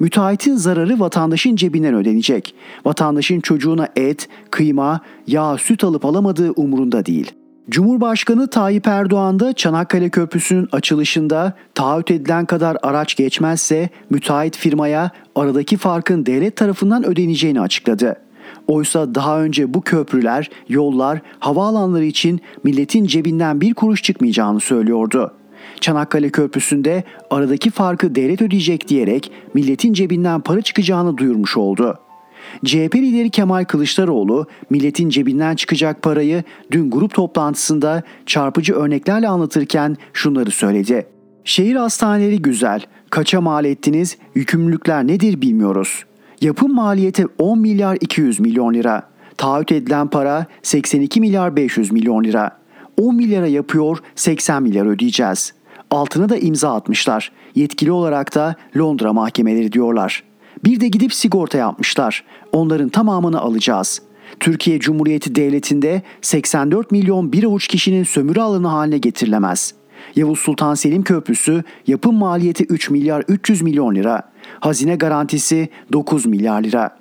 [0.00, 2.54] Müteahhitin zararı vatandaşın cebinden ödenecek.
[2.84, 7.32] Vatandaşın çocuğuna et, kıyma, yağ, süt alıp alamadığı umurunda değil.
[7.70, 15.76] Cumhurbaşkanı Tayyip Erdoğan da Çanakkale Köprüsü'nün açılışında taahhüt edilen kadar araç geçmezse müteahhit firmaya aradaki
[15.76, 18.16] farkın devlet tarafından ödeneceğini açıkladı.
[18.66, 25.34] Oysa daha önce bu köprüler, yollar, havaalanları için milletin cebinden bir kuruş çıkmayacağını söylüyordu.
[25.80, 31.98] Çanakkale Köprüsü'nde aradaki farkı devlet ödeyecek diyerek milletin cebinden para çıkacağını duyurmuş oldu.
[32.64, 40.50] CHP lideri Kemal Kılıçdaroğlu milletin cebinden çıkacak parayı dün grup toplantısında çarpıcı örneklerle anlatırken şunları
[40.50, 41.06] söyledi.
[41.44, 46.04] Şehir hastaneleri güzel, kaça mal ettiniz, yükümlülükler nedir bilmiyoruz.
[46.40, 49.02] Yapım maliyeti 10 milyar 200 milyon lira.
[49.36, 52.58] Taahhüt edilen para 82 milyar 500 milyon lira.
[52.96, 55.54] 10 milyara yapıyor 80 milyar ödeyeceğiz.
[55.90, 57.32] Altına da imza atmışlar.
[57.54, 60.22] Yetkili olarak da Londra mahkemeleri diyorlar.
[60.64, 62.24] Bir de gidip sigorta yapmışlar.
[62.52, 64.02] Onların tamamını alacağız.
[64.40, 69.74] Türkiye Cumhuriyeti Devleti'nde 84 milyon bir avuç kişinin sömürü alanı haline getirilemez.
[70.16, 74.32] Yavuz Sultan Selim Köprüsü yapım maliyeti 3 milyar 300 milyon lira.
[74.60, 76.98] Hazine garantisi 9 milyar lira.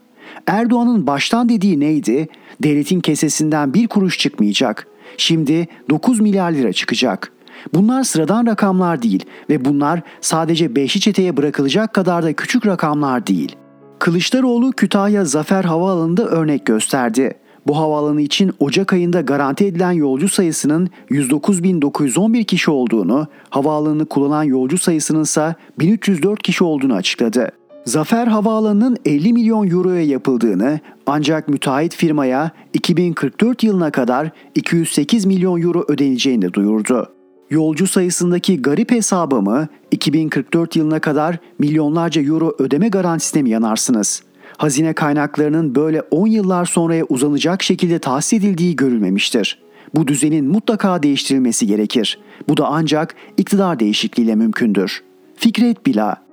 [0.48, 2.28] Erdoğan'ın baştan dediği neydi?
[2.64, 4.88] Devletin kesesinden bir kuruş çıkmayacak.
[5.18, 7.37] Şimdi 9 milyar lira çıkacak.''
[7.74, 13.56] Bunlar sıradan rakamlar değil ve bunlar sadece beşi çeteye bırakılacak kadar da küçük rakamlar değil.
[14.00, 17.34] Kılıçdaroğlu Kütahya Zafer Havaalanı'nda örnek gösterdi.
[17.68, 24.78] Bu havaalanı için Ocak ayında garanti edilen yolcu sayısının 109.911 kişi olduğunu, havaalanını kullanan yolcu
[24.78, 27.52] sayısının ise 1304 kişi olduğunu açıkladı.
[27.86, 35.86] Zafer Havaalanı'nın 50 milyon euroya yapıldığını ancak müteahhit firmaya 2044 yılına kadar 208 milyon euro
[35.88, 37.17] ödeneceğini de duyurdu.
[37.50, 44.24] Yolcu sayısındaki garip hesabımı 2044 yılına kadar milyonlarca euro ödeme garantisine mi yanarsınız?
[44.58, 49.60] Hazine kaynaklarının böyle 10 yıllar sonraya uzanacak şekilde tahsis edildiği görülmemiştir.
[49.96, 52.20] Bu düzenin mutlaka değiştirilmesi gerekir.
[52.50, 55.04] Bu da ancak iktidar değişikliğiyle mümkündür.
[55.36, 56.28] Fikret Bila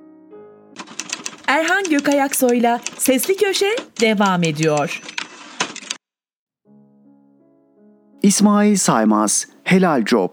[1.47, 5.01] Erhan Gökayaksoy'la Sesli Köşe devam ediyor.
[8.23, 10.29] İsmail Saymaz, Helal Job.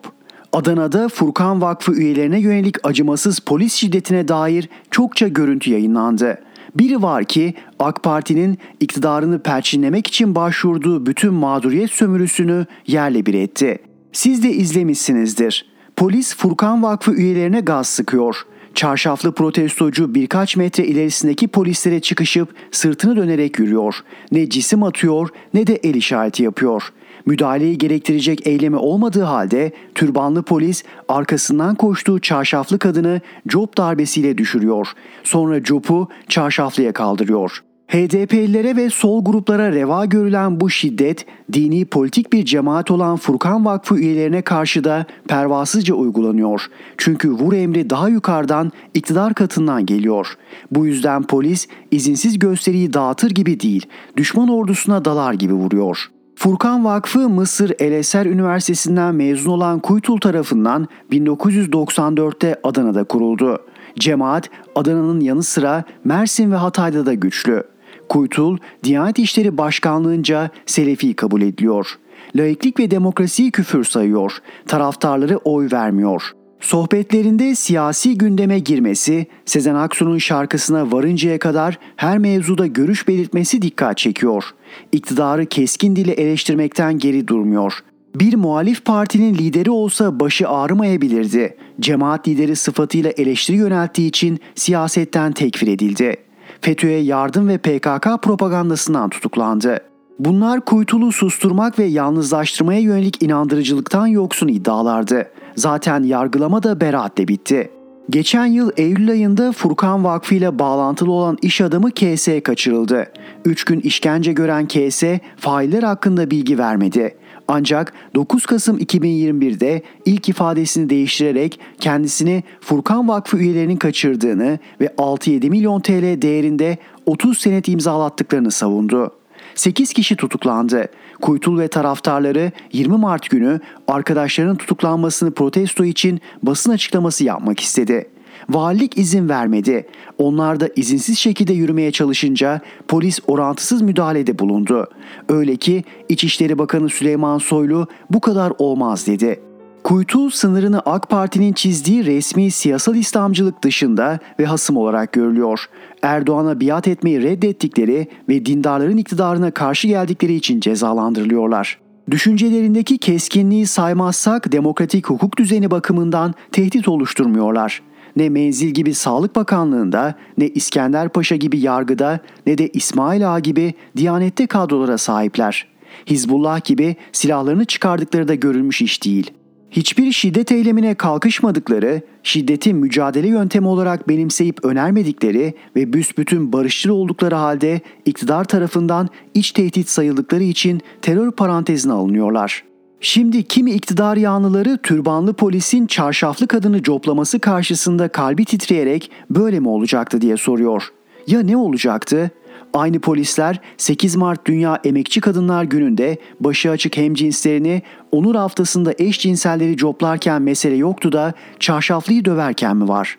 [0.52, 6.38] Adana'da Furkan Vakfı üyelerine yönelik acımasız polis şiddetine dair çokça görüntü yayınlandı.
[6.74, 13.78] Biri var ki AK Parti'nin iktidarını perçinlemek için başvurduğu bütün mağduriyet sömürüsünü yerle bir etti.
[14.12, 15.66] Siz de izlemişsinizdir.
[15.96, 18.36] Polis Furkan Vakfı üyelerine gaz sıkıyor.
[18.74, 23.94] Çarşaflı protestocu birkaç metre ilerisindeki polislere çıkışıp sırtını dönerek yürüyor.
[24.32, 26.92] Ne cisim atıyor ne de el işareti yapıyor.
[27.26, 34.88] Müdahaleyi gerektirecek eylemi olmadığı halde türbanlı polis arkasından koştuğu çarşaflı kadını cop darbesiyle düşürüyor.
[35.22, 42.44] Sonra copu çarşaflıya kaldırıyor.'' HDP'lilere ve sol gruplara reva görülen bu şiddet, dini politik bir
[42.44, 46.66] cemaat olan Furkan Vakfı üyelerine karşı da pervasızca uygulanıyor.
[46.98, 50.37] Çünkü vur emri daha yukarıdan iktidar katından geliyor.
[50.70, 56.08] Bu yüzden polis izinsiz gösteriyi dağıtır gibi değil, düşman ordusuna dalar gibi vuruyor.
[56.36, 63.58] Furkan Vakfı Mısır El Üniversitesi'nden mezun olan Kuytul tarafından 1994'te Adana'da kuruldu.
[63.98, 67.62] Cemaat Adana'nın yanı sıra Mersin ve Hatay'da da güçlü.
[68.08, 71.98] Kuytul, Diyanet İşleri Başkanlığınca Selefi kabul ediliyor.
[72.36, 74.38] Laiklik ve demokrasiyi küfür sayıyor.
[74.66, 76.32] Taraftarları oy vermiyor.
[76.62, 84.44] Sohbetlerinde siyasi gündeme girmesi, Sezen Aksu'nun şarkısına varıncaya kadar her mevzuda görüş belirtmesi dikkat çekiyor.
[84.92, 87.75] İktidarı keskin dile eleştirmekten geri durmuyor.
[88.14, 91.57] Bir muhalif partinin lideri olsa başı ağrımayabilirdi.
[91.81, 96.16] Cemaat lideri sıfatıyla eleştiri yönelttiği için siyasetten tekfir edildi.
[96.61, 99.81] FETÖ'ye yardım ve PKK propagandasından tutuklandı.
[100.18, 105.29] Bunlar kuytulu susturmak ve yalnızlaştırmaya yönelik inandırıcılıktan yoksun iddialardı.
[105.56, 107.70] Zaten yargılama da beraatle bitti.
[108.10, 113.06] Geçen yıl Eylül ayında Furkan Vakfı ile bağlantılı olan iş adamı KS kaçırıldı.
[113.44, 115.02] 3 gün işkence gören KS
[115.36, 117.16] failler hakkında bilgi vermedi.
[117.48, 125.80] Ancak 9 Kasım 2021'de ilk ifadesini değiştirerek kendisini Furkan Vakfı üyelerinin kaçırdığını ve 6-7 milyon
[125.80, 129.21] TL değerinde 30 senet imzalattıklarını savundu.
[129.54, 130.88] 8 kişi tutuklandı.
[131.22, 138.08] Kuytul ve taraftarları 20 Mart günü arkadaşlarının tutuklanmasını protesto için basın açıklaması yapmak istedi.
[138.50, 139.86] Valilik izin vermedi.
[140.18, 144.86] Onlar da izinsiz şekilde yürümeye çalışınca polis orantısız müdahalede bulundu.
[145.28, 149.40] Öyle ki İçişleri Bakanı Süleyman Soylu bu kadar olmaz dedi.
[149.84, 155.64] Kuytu sınırını AK Parti'nin çizdiği resmi siyasal İslamcılık dışında ve hasım olarak görülüyor.
[156.02, 161.78] Erdoğan'a biat etmeyi reddettikleri ve dindarların iktidarına karşı geldikleri için cezalandırılıyorlar.
[162.10, 167.82] Düşüncelerindeki keskinliği saymazsak demokratik hukuk düzeni bakımından tehdit oluşturmuyorlar
[168.16, 173.74] ne Menzil gibi Sağlık Bakanlığı'nda, ne İskender Paşa gibi yargıda, ne de İsmail Ağa gibi
[173.96, 175.66] Diyanet'te kadrolara sahipler.
[176.06, 179.30] Hizbullah gibi silahlarını çıkardıkları da görülmüş iş değil.
[179.72, 187.80] Hiçbir şiddet eylemine kalkışmadıkları, şiddeti mücadele yöntemi olarak benimseyip önermedikleri ve büsbütün barışçıl oldukları halde
[188.04, 192.64] iktidar tarafından iç tehdit sayıldıkları için terör parantezine alınıyorlar.''
[193.04, 200.20] Şimdi kimi iktidar yanlıları türbanlı polisin çarşaflı kadını coplaması karşısında kalbi titreyerek böyle mi olacaktı
[200.20, 200.88] diye soruyor.
[201.26, 202.30] Ya ne olacaktı?
[202.72, 207.82] Aynı polisler 8 Mart Dünya Emekçi Kadınlar Günü'nde başı açık hemcinslerini
[208.12, 213.18] onur haftasında eşcinselleri coplarken mesele yoktu da çarşaflıyı döverken mi var?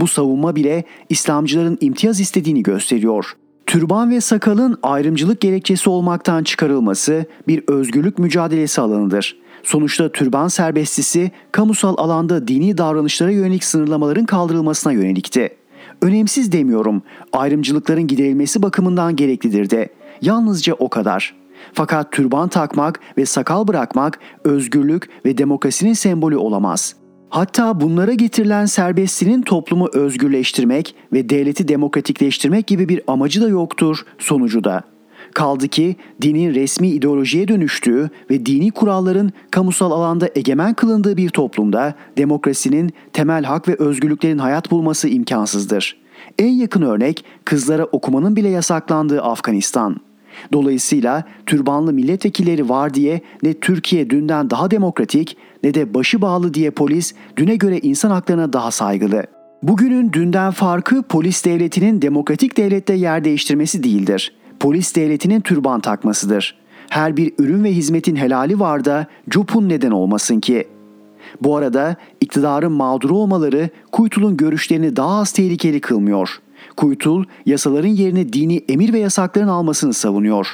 [0.00, 3.36] Bu savunma bile İslamcıların imtiyaz istediğini gösteriyor.
[3.66, 9.36] Türban ve sakalın ayrımcılık gerekçesi olmaktan çıkarılması bir özgürlük mücadelesi alanıdır.
[9.62, 15.61] Sonuçta türban serbestisi kamusal alanda dini davranışlara yönelik sınırlamaların kaldırılmasına yönelikti.
[16.02, 17.02] Önemsiz demiyorum.
[17.32, 19.88] Ayrımcılıkların giderilmesi bakımından gereklidir de.
[20.22, 21.34] Yalnızca o kadar.
[21.72, 26.94] Fakat türban takmak ve sakal bırakmak özgürlük ve demokrasinin sembolü olamaz.
[27.30, 34.64] Hatta bunlara getirilen serbestliğin toplumu özgürleştirmek ve devleti demokratikleştirmek gibi bir amacı da yoktur sonucu
[34.64, 34.82] da.
[35.34, 41.94] Kaldı ki dinin resmi ideolojiye dönüştüğü ve dini kuralların kamusal alanda egemen kılındığı bir toplumda
[42.16, 45.96] demokrasinin temel hak ve özgürlüklerin hayat bulması imkansızdır.
[46.38, 49.96] En yakın örnek kızlara okumanın bile yasaklandığı Afganistan.
[50.52, 56.70] Dolayısıyla türbanlı milletvekilleri var diye ne Türkiye dünden daha demokratik ne de başı bağlı diye
[56.70, 59.22] polis düne göre insan haklarına daha saygılı.
[59.62, 64.32] Bugünün dünden farkı polis devletinin demokratik devlette yer değiştirmesi değildir.
[64.62, 66.54] Polis devletinin türban takmasıdır.
[66.88, 70.68] Her bir ürün ve hizmetin helali var da cupun neden olmasın ki?
[71.40, 76.38] Bu arada iktidarın mağduru olmaları Kuytul'un görüşlerini daha az tehlikeli kılmıyor.
[76.76, 80.46] Kuytul yasaların yerine dini emir ve yasakların almasını savunuyor.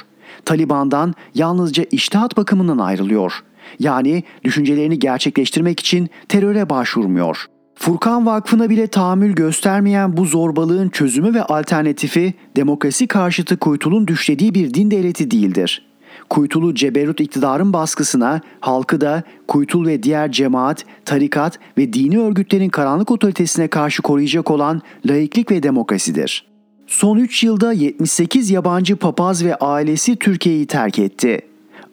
[0.45, 3.33] Taliban'dan yalnızca iştihat bakımından ayrılıyor.
[3.79, 7.45] Yani düşüncelerini gerçekleştirmek için teröre başvurmuyor.
[7.79, 14.73] Furkan Vakfı'na bile tahammül göstermeyen bu zorbalığın çözümü ve alternatifi demokrasi karşıtı Kuytul'un düşlediği bir
[14.73, 15.85] din devleti değildir.
[16.29, 23.11] Kuytulu Ceberut iktidarın baskısına halkı da Kuytul ve diğer cemaat, tarikat ve dini örgütlerin karanlık
[23.11, 26.45] otoritesine karşı koruyacak olan laiklik ve demokrasidir.
[26.87, 31.48] Son 3 yılda 78 yabancı papaz ve ailesi Türkiye'yi terk etti.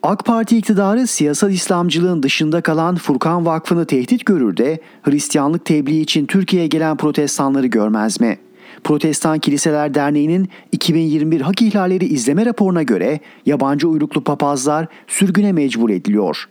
[0.07, 6.25] AK Parti iktidarı siyasal İslamcılığın dışında kalan Furkan Vakfı'nı tehdit görür de Hristiyanlık tebliği için
[6.25, 8.37] Türkiye'ye gelen protestanları görmez mi?
[8.83, 16.49] Protestan Kiliseler Derneği'nin 2021 hak ihlalleri izleme raporuna göre yabancı uyruklu papazlar sürgüne mecbur ediliyor.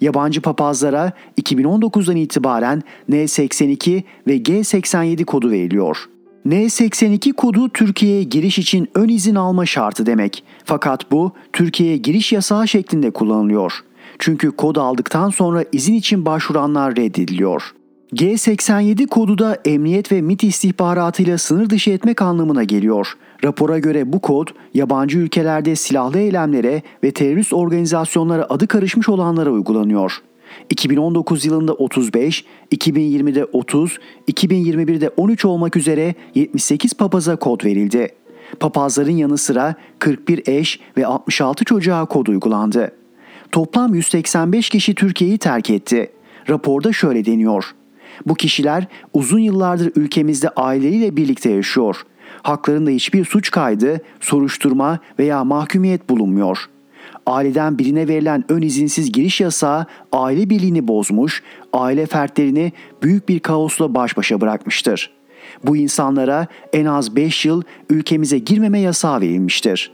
[0.00, 6.08] Yabancı papazlara 2019'dan itibaren N82 ve G87 kodu veriliyor.
[6.46, 10.44] N82 kodu Türkiye'ye giriş için ön izin alma şartı demek.
[10.64, 13.72] Fakat bu Türkiye'ye giriş yasağı şeklinde kullanılıyor.
[14.18, 17.72] Çünkü kod aldıktan sonra izin için başvuranlar reddediliyor.
[18.14, 23.12] G87 kodu da emniyet ve MIT istihbaratıyla sınır dışı etmek anlamına geliyor.
[23.44, 30.12] Rapora göre bu kod yabancı ülkelerde silahlı eylemlere ve terörist organizasyonlara adı karışmış olanlara uygulanıyor.
[30.70, 38.08] 2019 yılında 35, 2020'de 30, 2021'de 13 olmak üzere 78 papaza kod verildi.
[38.60, 42.92] Papazların yanı sıra 41 eş ve 66 çocuğa kod uygulandı.
[43.52, 46.12] Toplam 185 kişi Türkiye'yi terk etti.
[46.48, 47.74] Raporda şöyle deniyor.
[48.26, 52.02] Bu kişiler uzun yıllardır ülkemizde aileleriyle birlikte yaşıyor.
[52.42, 56.68] Haklarında hiçbir suç kaydı, soruşturma veya mahkumiyet bulunmuyor.
[57.28, 63.94] Aileden birine verilen ön izinsiz giriş yasağı aile birliğini bozmuş, aile fertlerini büyük bir kaosla
[63.94, 65.10] baş başa bırakmıştır.
[65.64, 69.92] Bu insanlara en az 5 yıl ülkemize girmeme yasağı verilmiştir.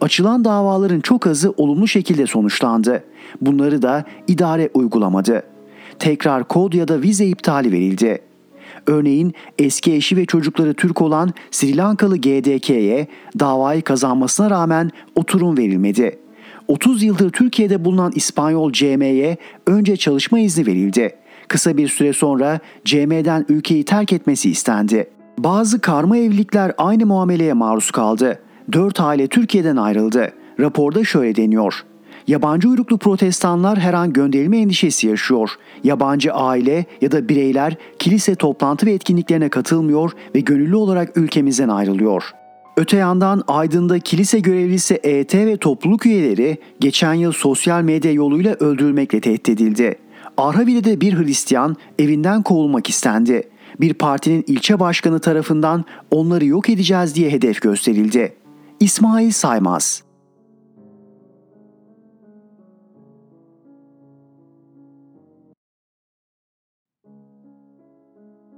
[0.00, 3.04] Açılan davaların çok azı olumlu şekilde sonuçlandı.
[3.40, 5.42] Bunları da idare uygulamadı
[5.98, 8.18] tekrar kod ya da vize iptali verildi.
[8.86, 13.06] Örneğin eski eşi ve çocukları Türk olan Sri Lankalı GDK'ye
[13.38, 16.21] davayı kazanmasına rağmen oturum verilmedi.
[16.68, 21.16] 30 yıldır Türkiye'de bulunan İspanyol CM'ye önce çalışma izni verildi.
[21.48, 25.10] Kısa bir süre sonra CM'den ülkeyi terk etmesi istendi.
[25.38, 28.38] Bazı karma evlilikler aynı muameleye maruz kaldı.
[28.72, 30.32] 4 aile Türkiye'den ayrıldı.
[30.60, 31.84] Raporda şöyle deniyor.
[32.26, 35.50] Yabancı uyruklu protestanlar her an gönderilme endişesi yaşıyor.
[35.84, 42.32] Yabancı aile ya da bireyler kilise toplantı ve etkinliklerine katılmıyor ve gönüllü olarak ülkemizden ayrılıyor.
[42.76, 49.20] Öte yandan Aydın'da kilise görevlisi ET ve topluluk üyeleri geçen yıl sosyal medya yoluyla öldürülmekle
[49.20, 49.98] tehdit edildi.
[50.36, 53.42] Arhavi'de bir Hristiyan evinden kovulmak istendi.
[53.80, 58.34] Bir partinin ilçe başkanı tarafından onları yok edeceğiz diye hedef gösterildi.
[58.80, 60.02] İsmail Saymaz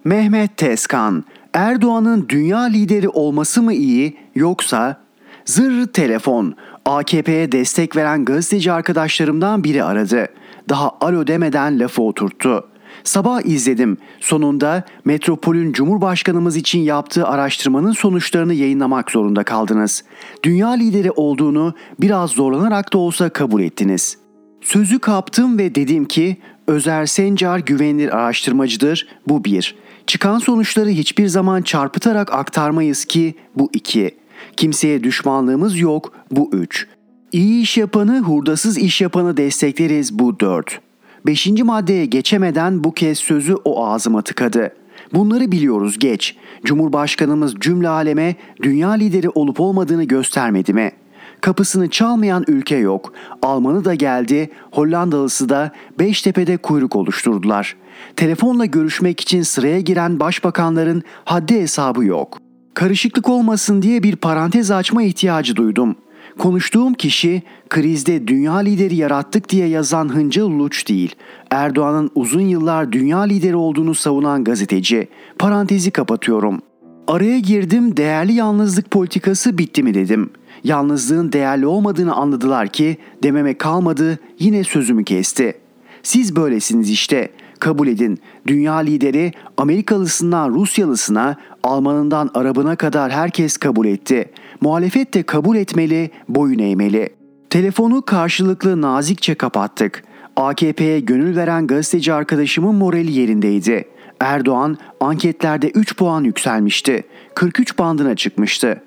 [0.04, 1.24] Mehmet Tezkan,
[1.54, 5.00] Erdoğan'ın dünya lideri olması mı iyi yoksa
[5.44, 10.28] zır telefon AKP'ye destek veren gazeteci arkadaşlarımdan biri aradı.
[10.68, 12.68] Daha alo demeden lafı oturttu.
[13.04, 13.96] Sabah izledim.
[14.20, 20.04] Sonunda Metropol'ün Cumhurbaşkanımız için yaptığı araştırmanın sonuçlarını yayınlamak zorunda kaldınız.
[20.42, 24.18] Dünya lideri olduğunu biraz zorlanarak da olsa kabul ettiniz.
[24.60, 26.36] Sözü kaptım ve dedim ki
[26.66, 29.08] Özer Sencar güvenilir araştırmacıdır.
[29.28, 29.83] Bu bir.
[30.06, 34.10] Çıkan sonuçları hiçbir zaman çarpıtarak aktarmayız ki bu iki.
[34.56, 36.86] Kimseye düşmanlığımız yok bu üç.
[37.32, 40.80] İyi iş yapanı, hurdasız iş yapanı destekleriz bu dört.
[41.26, 44.70] Beşinci maddeye geçemeden bu kez sözü o ağzıma tıkadı.
[45.12, 46.36] Bunları biliyoruz geç.
[46.64, 51.04] Cumhurbaşkanımız cümle aleme dünya lideri olup olmadığını göstermedi mi?''
[51.44, 53.12] Kapısını çalmayan ülke yok.
[53.42, 57.76] Almanı da geldi, Hollandalısı da Beştepe'de kuyruk oluşturdular.
[58.16, 62.38] Telefonla görüşmek için sıraya giren başbakanların haddi hesabı yok.
[62.74, 65.96] Karışıklık olmasın diye bir parantez açma ihtiyacı duydum.
[66.38, 71.14] Konuştuğum kişi krizde dünya lideri yarattık diye yazan Hıncıl Uluç değil.
[71.50, 75.08] Erdoğan'ın uzun yıllar dünya lideri olduğunu savunan gazeteci.
[75.38, 76.74] Parantezi kapatıyorum.''
[77.06, 80.30] Araya girdim değerli yalnızlık politikası bitti mi dedim.
[80.64, 85.54] Yalnızlığın değerli olmadığını anladılar ki dememe kalmadı yine sözümü kesti.
[86.02, 87.28] Siz böylesiniz işte.
[87.64, 88.18] Kabul edin.
[88.46, 94.30] Dünya lideri Amerikalısından Rusyalısına, Almanından Arabına kadar herkes kabul etti.
[94.60, 97.08] Muhalefet de kabul etmeli, boyun eğmeli.
[97.50, 100.04] Telefonu karşılıklı nazikçe kapattık.
[100.36, 103.84] AKP'ye gönül veren gazeteci arkadaşımın morali yerindeydi.
[104.20, 107.04] Erdoğan anketlerde 3 puan yükselmişti.
[107.34, 108.82] 43 bandına çıkmıştı.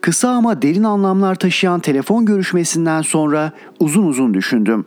[0.00, 4.86] Kısa ama derin anlamlar taşıyan telefon görüşmesinden sonra uzun uzun düşündüm.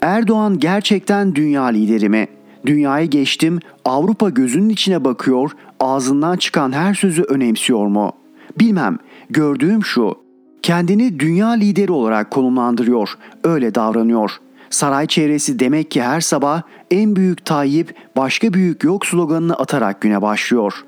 [0.00, 2.28] Erdoğan gerçekten dünya lideri mi?
[2.66, 5.50] Dünyayı geçtim, Avrupa gözünün içine bakıyor,
[5.80, 8.12] ağzından çıkan her sözü önemsiyor mu?
[8.58, 8.98] Bilmem,
[9.30, 10.18] gördüğüm şu.
[10.62, 14.30] Kendini dünya lideri olarak konumlandırıyor, öyle davranıyor.
[14.70, 20.22] Saray çevresi demek ki her sabah en büyük Tayyip başka büyük yok sloganını atarak güne
[20.22, 20.84] başlıyor.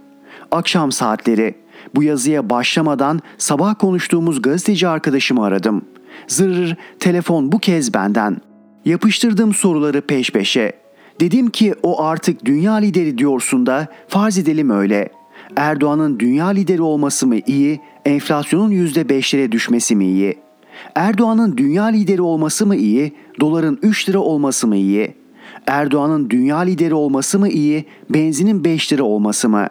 [0.51, 1.55] Akşam saatleri.
[1.95, 5.85] Bu yazıya başlamadan sabah konuştuğumuz gazeteci arkadaşımı aradım.
[6.29, 8.37] Zırr telefon bu kez benden.
[8.85, 10.86] Yapıştırdım soruları peş peşe.
[11.21, 15.09] Dedim ki o artık dünya lideri diyorsun da farz edelim öyle.
[15.57, 20.39] Erdoğan'ın dünya lideri olması mı iyi, enflasyonun %5'lere düşmesi mi iyi?
[20.95, 25.15] Erdoğan'ın dünya lideri olması mı iyi, doların 3 lira olması mı iyi?
[25.67, 29.67] Erdoğan'ın dünya lideri olması mı iyi, benzinin 5 lira olması mı?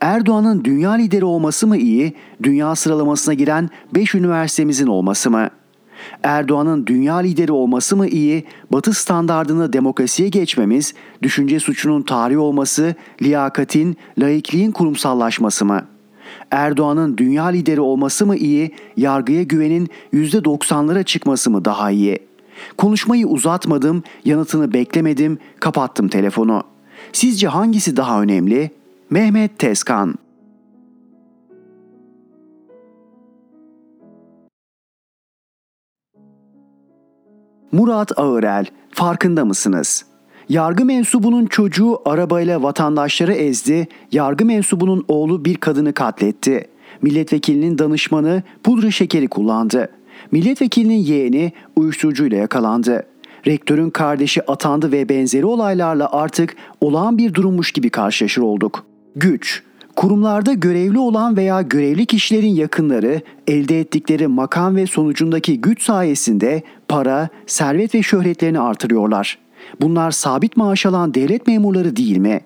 [0.00, 2.12] Erdoğan'ın dünya lideri olması mı iyi,
[2.42, 5.61] dünya sıralamasına giren 5 üniversitemizin olması mı?''
[6.22, 13.96] Erdoğan'ın dünya lideri olması mı iyi, batı standardını demokrasiye geçmemiz, düşünce suçunun tarih olması, liyakatin,
[14.18, 15.86] laikliğin kurumsallaşması mı?
[16.50, 22.18] Erdoğan'ın dünya lideri olması mı iyi, yargıya güvenin %90'lara çıkması mı daha iyi?
[22.78, 26.62] Konuşmayı uzatmadım, yanıtını beklemedim, kapattım telefonu.
[27.12, 28.70] Sizce hangisi daha önemli?
[29.10, 30.14] Mehmet Tezkan
[37.72, 40.04] Murat Ağırel, farkında mısınız?
[40.48, 46.68] Yargı mensubunun çocuğu arabayla vatandaşları ezdi, yargı mensubunun oğlu bir kadını katletti.
[47.02, 49.88] Milletvekilinin danışmanı pudra şekeri kullandı.
[50.30, 53.06] Milletvekilinin yeğeni uyuşturucuyla yakalandı.
[53.46, 58.84] Rektörün kardeşi atandı ve benzeri olaylarla artık olağan bir durummuş gibi karşılaşır olduk.
[59.16, 59.62] Güç,
[59.96, 66.62] Kurumlarda görevli olan veya görevli kişilerin yakınları elde ettikleri makam ve sonucundaki güç sayesinde
[66.92, 69.38] para, servet ve şöhretlerini artırıyorlar.
[69.80, 72.40] Bunlar sabit maaş alan devlet memurları değil mi?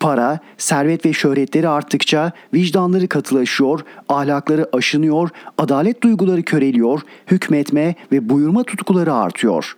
[0.00, 8.64] Para, servet ve şöhretleri arttıkça vicdanları katılaşıyor, ahlakları aşınıyor, adalet duyguları köreliyor, hükmetme ve buyurma
[8.64, 9.76] tutkuları artıyor.''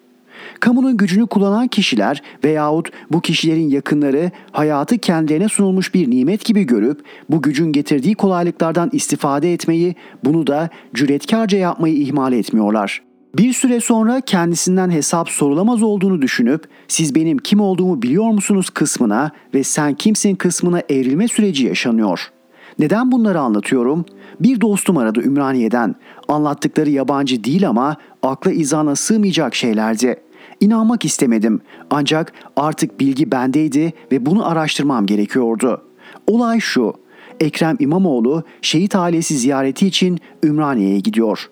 [0.60, 7.00] Kamunun gücünü kullanan kişiler veyahut bu kişilerin yakınları hayatı kendilerine sunulmuş bir nimet gibi görüp
[7.30, 9.94] bu gücün getirdiği kolaylıklardan istifade etmeyi,
[10.24, 13.05] bunu da cüretkarca yapmayı ihmal etmiyorlar.
[13.38, 19.30] Bir süre sonra kendisinden hesap sorulamaz olduğunu düşünüp siz benim kim olduğumu biliyor musunuz kısmına
[19.54, 22.30] ve sen kimsin kısmına evrilme süreci yaşanıyor.
[22.78, 24.04] Neden bunları anlatıyorum?
[24.40, 25.94] Bir dostum aradı Ümraniye'den.
[26.28, 30.16] Anlattıkları yabancı değil ama akla izana sığmayacak şeylerdi.
[30.60, 31.60] İnanmak istemedim
[31.90, 35.82] ancak artık bilgi bendeydi ve bunu araştırmam gerekiyordu.
[36.26, 36.94] Olay şu.
[37.40, 41.50] Ekrem İmamoğlu şehit ailesi ziyareti için Ümraniye'ye gidiyor.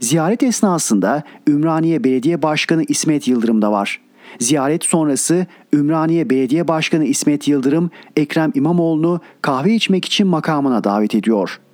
[0.00, 4.00] Ziyaret esnasında Ümraniye Belediye Başkanı İsmet Yıldırım da var.
[4.38, 11.66] Ziyaret sonrası Ümraniye Belediye Başkanı İsmet Yıldırım Ekrem İmamoğlu'nu kahve içmek için makamına davet ediyor.''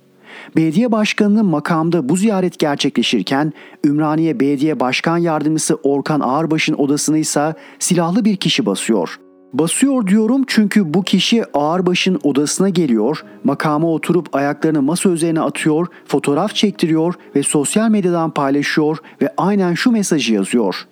[0.55, 3.53] Belediye başkanının makamda bu ziyaret gerçekleşirken
[3.85, 9.19] Ümraniye Belediye Başkan Yardımcısı Orkan Ağırbaş'ın odasını ise silahlı bir kişi basıyor.
[9.53, 16.55] Basıyor diyorum çünkü bu kişi Ağırbaş'ın odasına geliyor, makama oturup ayaklarını masa üzerine atıyor, fotoğraf
[16.55, 20.87] çektiriyor ve sosyal medyadan paylaşıyor ve aynen şu mesajı yazıyor.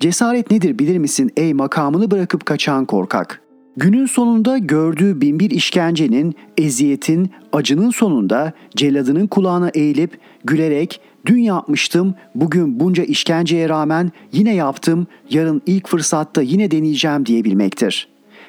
[0.00, 3.40] Cesaret nedir bilir misin ey makamını bırakıp kaçan korkak?
[3.76, 12.80] Günün sonunda gördüğü binbir işkencenin, eziyetin, acının sonunda celladının kulağına eğilip gülerek dün yapmıştım, bugün
[12.80, 18.08] bunca işkenceye rağmen yine yaptım, yarın ilk fırsatta yine deneyeceğim diyebilmektir.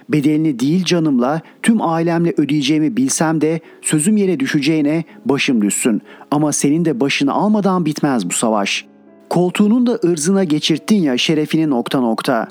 [0.10, 6.02] Bedelini değil canımla, tüm ailemle ödeyeceğimi bilsem de sözüm yere düşeceğine başım düşsün.
[6.32, 8.86] Ama senin de başını almadan bitmez bu savaş.
[9.30, 12.48] Koltuğunun da ırzına geçirttin ya şerefini nokta nokta.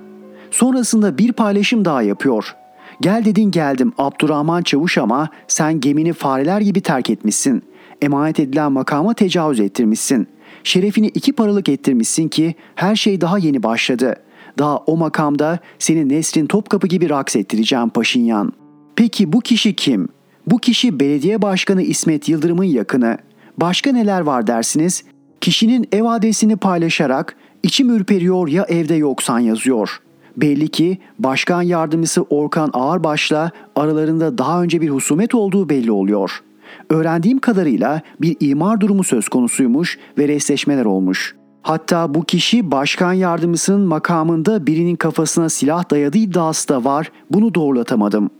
[0.51, 2.55] Sonrasında bir paylaşım daha yapıyor.
[3.01, 7.63] Gel dedin geldim Abdurrahman Çavuş ama sen gemini fareler gibi terk etmişsin.
[8.03, 10.29] Emanet edilen makama tecavüz ettirmişsin.
[10.65, 14.17] Şerefini iki paralık ettirmişsin ki her şey daha yeni başladı.
[14.59, 18.53] Daha o makamda seni Nesrin Topkapı gibi raks ettireceğim Paşinyan.
[18.97, 20.09] Peki bu kişi kim?
[20.47, 23.19] Bu kişi belediye başkanı İsmet Yıldırım'ın yakını.
[23.59, 25.05] Başka neler var dersiniz?
[25.41, 30.01] Kişinin ev adresini paylaşarak içim ürperiyor ya evde yoksan yazıyor.
[30.37, 36.43] Belli ki başkan yardımcısı Orkan Ağırbaş'la aralarında daha önce bir husumet olduğu belli oluyor.
[36.91, 41.35] Öğrendiğim kadarıyla bir imar durumu söz konusuymuş ve resleşmeler olmuş.
[41.63, 47.13] Hatta bu kişi başkan yardımcısının makamında birinin kafasına silah dayadığı iddiası da var.
[47.31, 48.31] Bunu doğrulatamadım.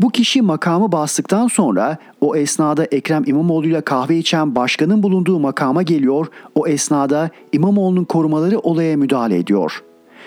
[0.00, 5.82] Bu kişi makamı bastıktan sonra o esnada Ekrem İmamoğlu ile kahve içen başkanın bulunduğu makama
[5.82, 6.26] geliyor.
[6.54, 9.82] O esnada İmamoğlu'nun korumaları olaya müdahale ediyor.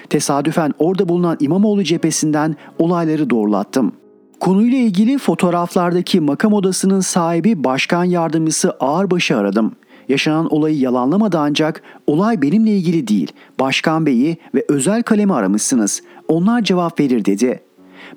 [0.09, 3.91] Tesadüfen orada bulunan İmamoğlu cephesinden olayları doğrulattım.
[4.43, 9.75] Konuyla ilgili fotoğraflardaki makam odasının sahibi başkan yardımcısı Ağırbaş'ı aradım.
[10.09, 13.31] Yaşanan olayı yalanlamadı ancak olay benimle ilgili değil.
[13.59, 16.01] Başkan beyi ve özel kalemi aramışsınız.
[16.27, 17.61] Onlar cevap verir dedi.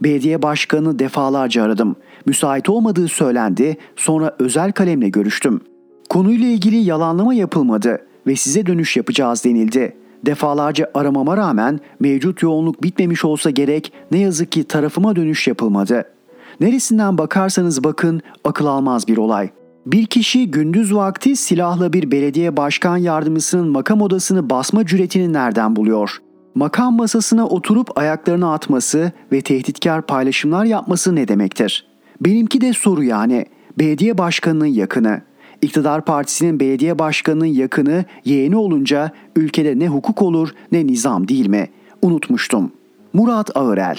[0.03, 1.97] Belediye başkanını defalarca aradım.
[2.27, 3.77] Müsait olmadığı söylendi.
[3.97, 5.61] Sonra özel kalemle görüştüm.
[6.09, 9.97] Konuyla ilgili yalanlama yapılmadı ve size dönüş yapacağız denildi.
[10.27, 16.16] Defalarca aramama rağmen mevcut yoğunluk bitmemiş olsa gerek ne yazık ki tarafıma dönüş yapılmadı.
[16.61, 19.51] Neresinden bakarsanız bakın akıl almaz bir olay.
[19.87, 26.19] Bir kişi gündüz vakti silahla bir belediye başkan yardımcısının makam odasını basma cüretini nereden buluyor?
[26.55, 31.87] Makam masasına oturup ayaklarını atması ve tehditkar paylaşımlar yapması ne demektir?
[32.21, 33.47] Benimki de soru yani.
[33.79, 35.21] Belediye başkanının yakını.
[35.63, 41.69] İktidar partisinin belediye başkanının yakını yeğeni olunca ülkede ne hukuk olur ne nizam değil mi?
[42.03, 42.73] Unutmuştum.
[43.13, 43.99] Murat Ağırel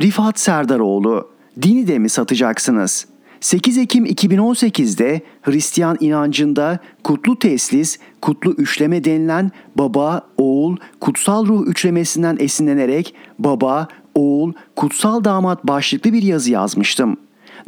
[0.00, 1.28] Rifat Serdaroğlu,
[1.62, 3.06] dini de mi satacaksınız?
[3.40, 12.36] 8 Ekim 2018'de Hristiyan inancında kutlu teslis, kutlu üçleme denilen baba, oğul, kutsal ruh üçlemesinden
[12.40, 17.16] esinlenerek baba, oğul, kutsal damat başlıklı bir yazı yazmıştım.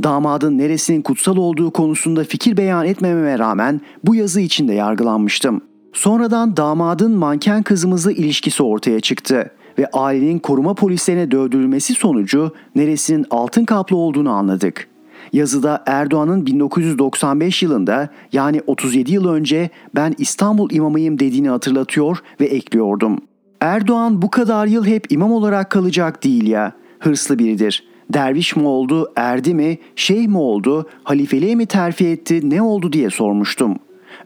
[0.02, 5.60] Damadın neresinin kutsal olduğu konusunda fikir beyan etmememe rağmen bu yazı içinde yargılanmıştım.
[5.92, 13.64] Sonradan damadın manken kızımızla ilişkisi ortaya çıktı ve ailenin koruma polislerine dövdürülmesi sonucu neresinin altın
[13.64, 14.88] kaplı olduğunu anladık.
[15.32, 23.18] Yazıda Erdoğan'ın 1995 yılında yani 37 yıl önce ben İstanbul imamıyım dediğini hatırlatıyor ve ekliyordum.
[23.60, 26.72] Erdoğan bu kadar yıl hep imam olarak kalacak değil ya.
[26.98, 27.84] Hırslı biridir.
[28.10, 33.10] Derviş mi oldu, erdi mi, şeyh mi oldu, halifeliğe mi terfi etti, ne oldu diye
[33.10, 33.76] sormuştum.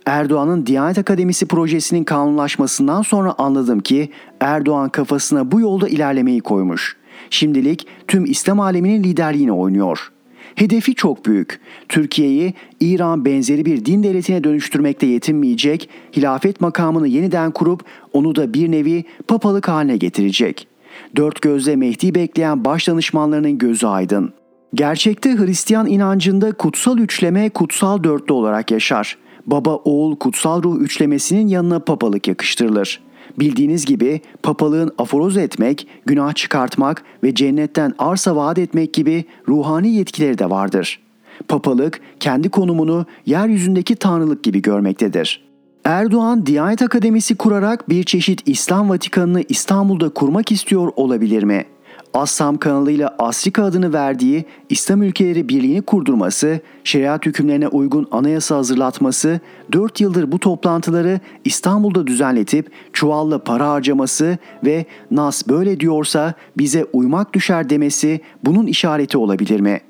[0.09, 6.96] Erdoğan'ın Diyanet Akademisi projesinin kanunlaşmasından sonra anladım ki Erdoğan kafasına bu yolda ilerlemeyi koymuş.
[7.30, 10.12] Şimdilik tüm İslam aleminin liderliğini oynuyor.
[10.54, 11.61] Hedefi çok büyük.
[11.88, 18.70] Türkiye'yi İran benzeri bir din devletine dönüştürmekte yetinmeyecek, hilafet makamını yeniden kurup onu da bir
[18.70, 20.68] nevi papalık haline getirecek.
[21.16, 24.32] Dört gözle Mehdi bekleyen baş danışmanlarının gözü aydın.
[24.74, 29.16] Gerçekte Hristiyan inancında kutsal üçleme kutsal dörtlü olarak yaşar
[29.51, 33.01] baba oğul kutsal ruh üçlemesinin yanına papalık yakıştırılır.
[33.38, 40.38] Bildiğiniz gibi papalığın aforoz etmek, günah çıkartmak ve cennetten arsa vaat etmek gibi ruhani yetkileri
[40.38, 41.01] de vardır.
[41.49, 45.49] Papalık kendi konumunu yeryüzündeki tanrılık gibi görmektedir.
[45.84, 51.78] Erdoğan Diyanet Akademisi kurarak bir çeşit İslam Vatikanını İstanbul'da kurmak istiyor olabilir mi?''
[52.19, 59.41] Assam kanalıyla Asrika adını verdiği İslam ülkeleri birliğini kurdurması, şeriat hükümlerine uygun anayasa hazırlatması,
[59.73, 67.33] 4 yıldır bu toplantıları İstanbul'da düzenletip çuvalla para harcaması ve Nas böyle diyorsa bize uymak
[67.33, 69.88] düşer demesi bunun işareti olabilir mi?''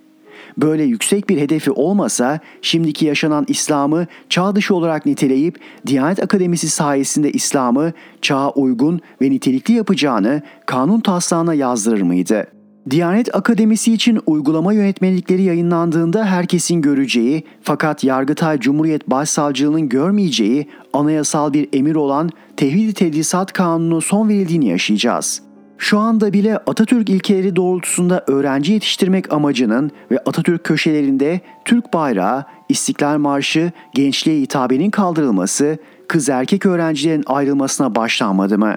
[0.59, 7.33] Böyle yüksek bir hedefi olmasa şimdiki yaşanan İslam'ı çağ dışı olarak niteleyip Diyanet Akademisi sayesinde
[7.33, 7.93] İslam'ı
[8.23, 12.47] çağa uygun ve nitelikli yapacağını kanun taslağına yazdırır mıydı?
[12.91, 21.69] Diyanet Akademisi için uygulama yönetmelikleri yayınlandığında herkesin göreceği fakat Yargıtay Cumhuriyet Başsavcılığının görmeyeceği anayasal bir
[21.73, 25.48] emir olan Tevhid-i Tedrisat Kanunu son verildiğini yaşayacağız.''
[25.79, 33.19] Şu anda bile Atatürk ilkeleri doğrultusunda öğrenci yetiştirmek amacının ve Atatürk köşelerinde Türk bayrağı, İstiklal
[33.19, 38.75] Marşı, gençliğe hitabenin kaldırılması, kız erkek öğrencilerin ayrılmasına başlanmadı mı?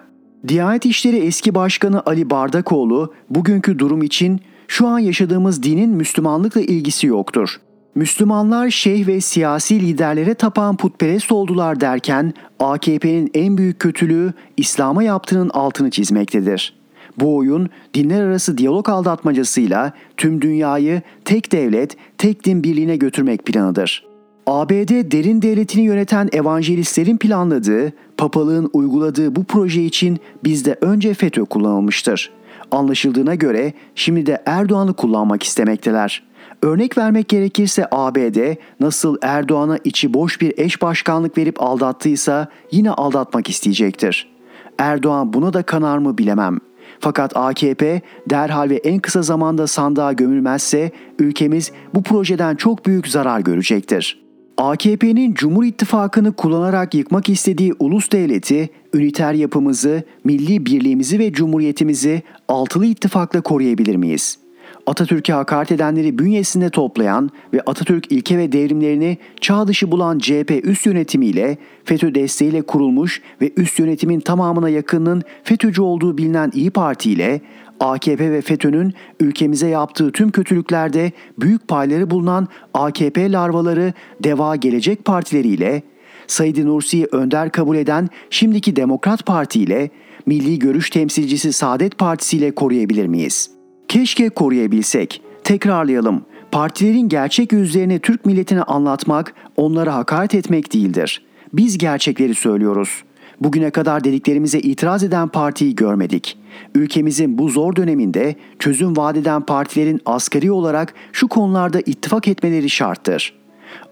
[0.48, 7.08] Diyanet İşleri eski başkanı Ali Bardakoğlu bugünkü durum için şu an yaşadığımız dinin Müslümanlıkla ilgisi
[7.08, 7.56] yoktur.
[7.96, 15.50] Müslümanlar şeyh ve siyasi liderlere tapan putperest oldular derken AKP'nin en büyük kötülüğü İslam'a yaptığının
[15.50, 16.81] altını çizmektedir.''
[17.22, 24.06] Bu oyun dinler arası diyalog aldatmacasıyla tüm dünyayı tek devlet, tek din birliğine götürmek planıdır.
[24.48, 32.32] ABD derin devletini yöneten evangelistlerin planladığı, papalığın uyguladığı bu proje için bizde önce FETÖ kullanılmıştır.
[32.72, 36.24] Anlaşıldığına göre şimdi de Erdoğan'ı kullanmak istemekteler.
[36.62, 43.50] Örnek vermek gerekirse ABD nasıl Erdoğan'a içi boş bir eş başkanlık verip aldattıysa yine aldatmak
[43.50, 44.32] isteyecektir.
[44.78, 46.60] Erdoğan buna da kanar mı bilemem.
[47.02, 53.40] Fakat AKP derhal ve en kısa zamanda sandığa gömülmezse ülkemiz bu projeden çok büyük zarar
[53.40, 54.22] görecektir.
[54.58, 62.86] AKP'nin Cumhur İttifakı'nı kullanarak yıkmak istediği ulus devleti, üniter yapımızı, milli birliğimizi ve cumhuriyetimizi altılı
[62.86, 64.41] ittifakla koruyabilir miyiz?
[64.86, 70.86] Atatürk'e hakaret edenleri bünyesinde toplayan ve Atatürk ilke ve devrimlerini çağ dışı bulan CHP üst
[70.86, 77.42] yönetimiyle FETÖ desteğiyle kurulmuş ve üst yönetimin tamamına yakınının FETÖ'cü olduğu bilinen İyi Parti ile
[77.80, 85.82] AKP ve FETÖ'nün ülkemize yaptığı tüm kötülüklerde büyük payları bulunan AKP larvaları Deva Gelecek Partileriyle,
[86.28, 89.90] Said Nursi'yi önder kabul eden şimdiki Demokrat Parti ile
[90.26, 93.61] Milli Görüş Temsilcisi Saadet Partisi ile koruyabilir miyiz?
[93.92, 95.22] Keşke koruyabilsek.
[95.44, 96.26] Tekrarlayalım.
[96.52, 101.26] Partilerin gerçek yüzlerini Türk milletine anlatmak, onlara hakaret etmek değildir.
[101.54, 103.04] Biz gerçekleri söylüyoruz.
[103.42, 106.38] Bugüne kadar dediklerimize itiraz eden partiyi görmedik.
[106.76, 113.34] Ülkemizin bu zor döneminde çözüm vaat eden partilerin asgari olarak şu konularda ittifak etmeleri şarttır.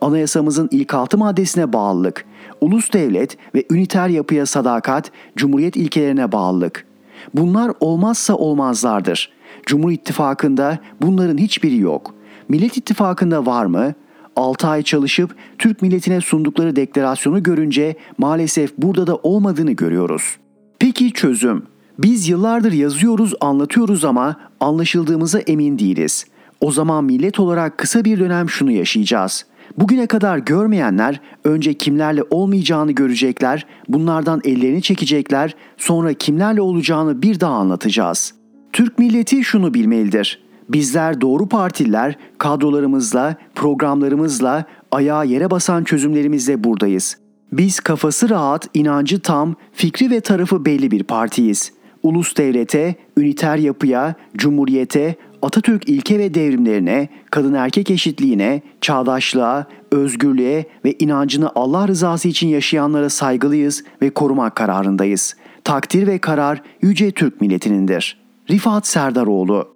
[0.01, 2.25] Anayasamızın ilk altı maddesine bağlılık,
[2.61, 6.85] ulus devlet ve üniter yapıya sadakat, cumhuriyet ilkelerine bağlılık.
[7.33, 9.38] Bunlar olmazsa olmazlardır.
[9.69, 12.13] Cumhur İttifakı'nda bunların hiçbiri yok.
[12.47, 13.93] Millet İttifakı'nda var mı?
[14.35, 20.37] 6 ay çalışıp Türk milletine sundukları deklarasyonu görünce maalesef burada da olmadığını görüyoruz.
[20.79, 21.63] Peki çözüm?
[21.99, 26.25] Biz yıllardır yazıyoruz, anlatıyoruz ama anlaşıldığımıza emin değiliz.
[26.61, 29.45] O zaman millet olarak kısa bir dönem şunu yaşayacağız.
[29.77, 37.53] Bugüne kadar görmeyenler önce kimlerle olmayacağını görecekler, bunlardan ellerini çekecekler, sonra kimlerle olacağını bir daha
[37.53, 38.38] anlatacağız.
[38.73, 40.41] Türk milleti şunu bilmelidir.
[40.69, 47.17] Bizler doğru partililer kadrolarımızla, programlarımızla, ayağa yere basan çözümlerimizle buradayız.
[47.51, 51.71] Biz kafası rahat, inancı tam, fikri ve tarafı belli bir partiyiz.
[52.03, 60.95] Ulus devlete, üniter yapıya, cumhuriyete, Atatürk ilke ve devrimlerine, kadın erkek eşitliğine, çağdaşlığa, özgürlüğe ve
[60.99, 65.35] inancını Allah rızası için yaşayanlara saygılıyız ve korumak kararındayız.
[65.63, 68.17] Takdir ve karar yüce Türk milletinindir.
[68.49, 69.75] Rifat Serdaroğlu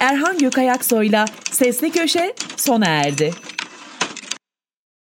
[0.00, 3.34] Erhan Gökayaksoy'la Sesli Köşe sona erdi.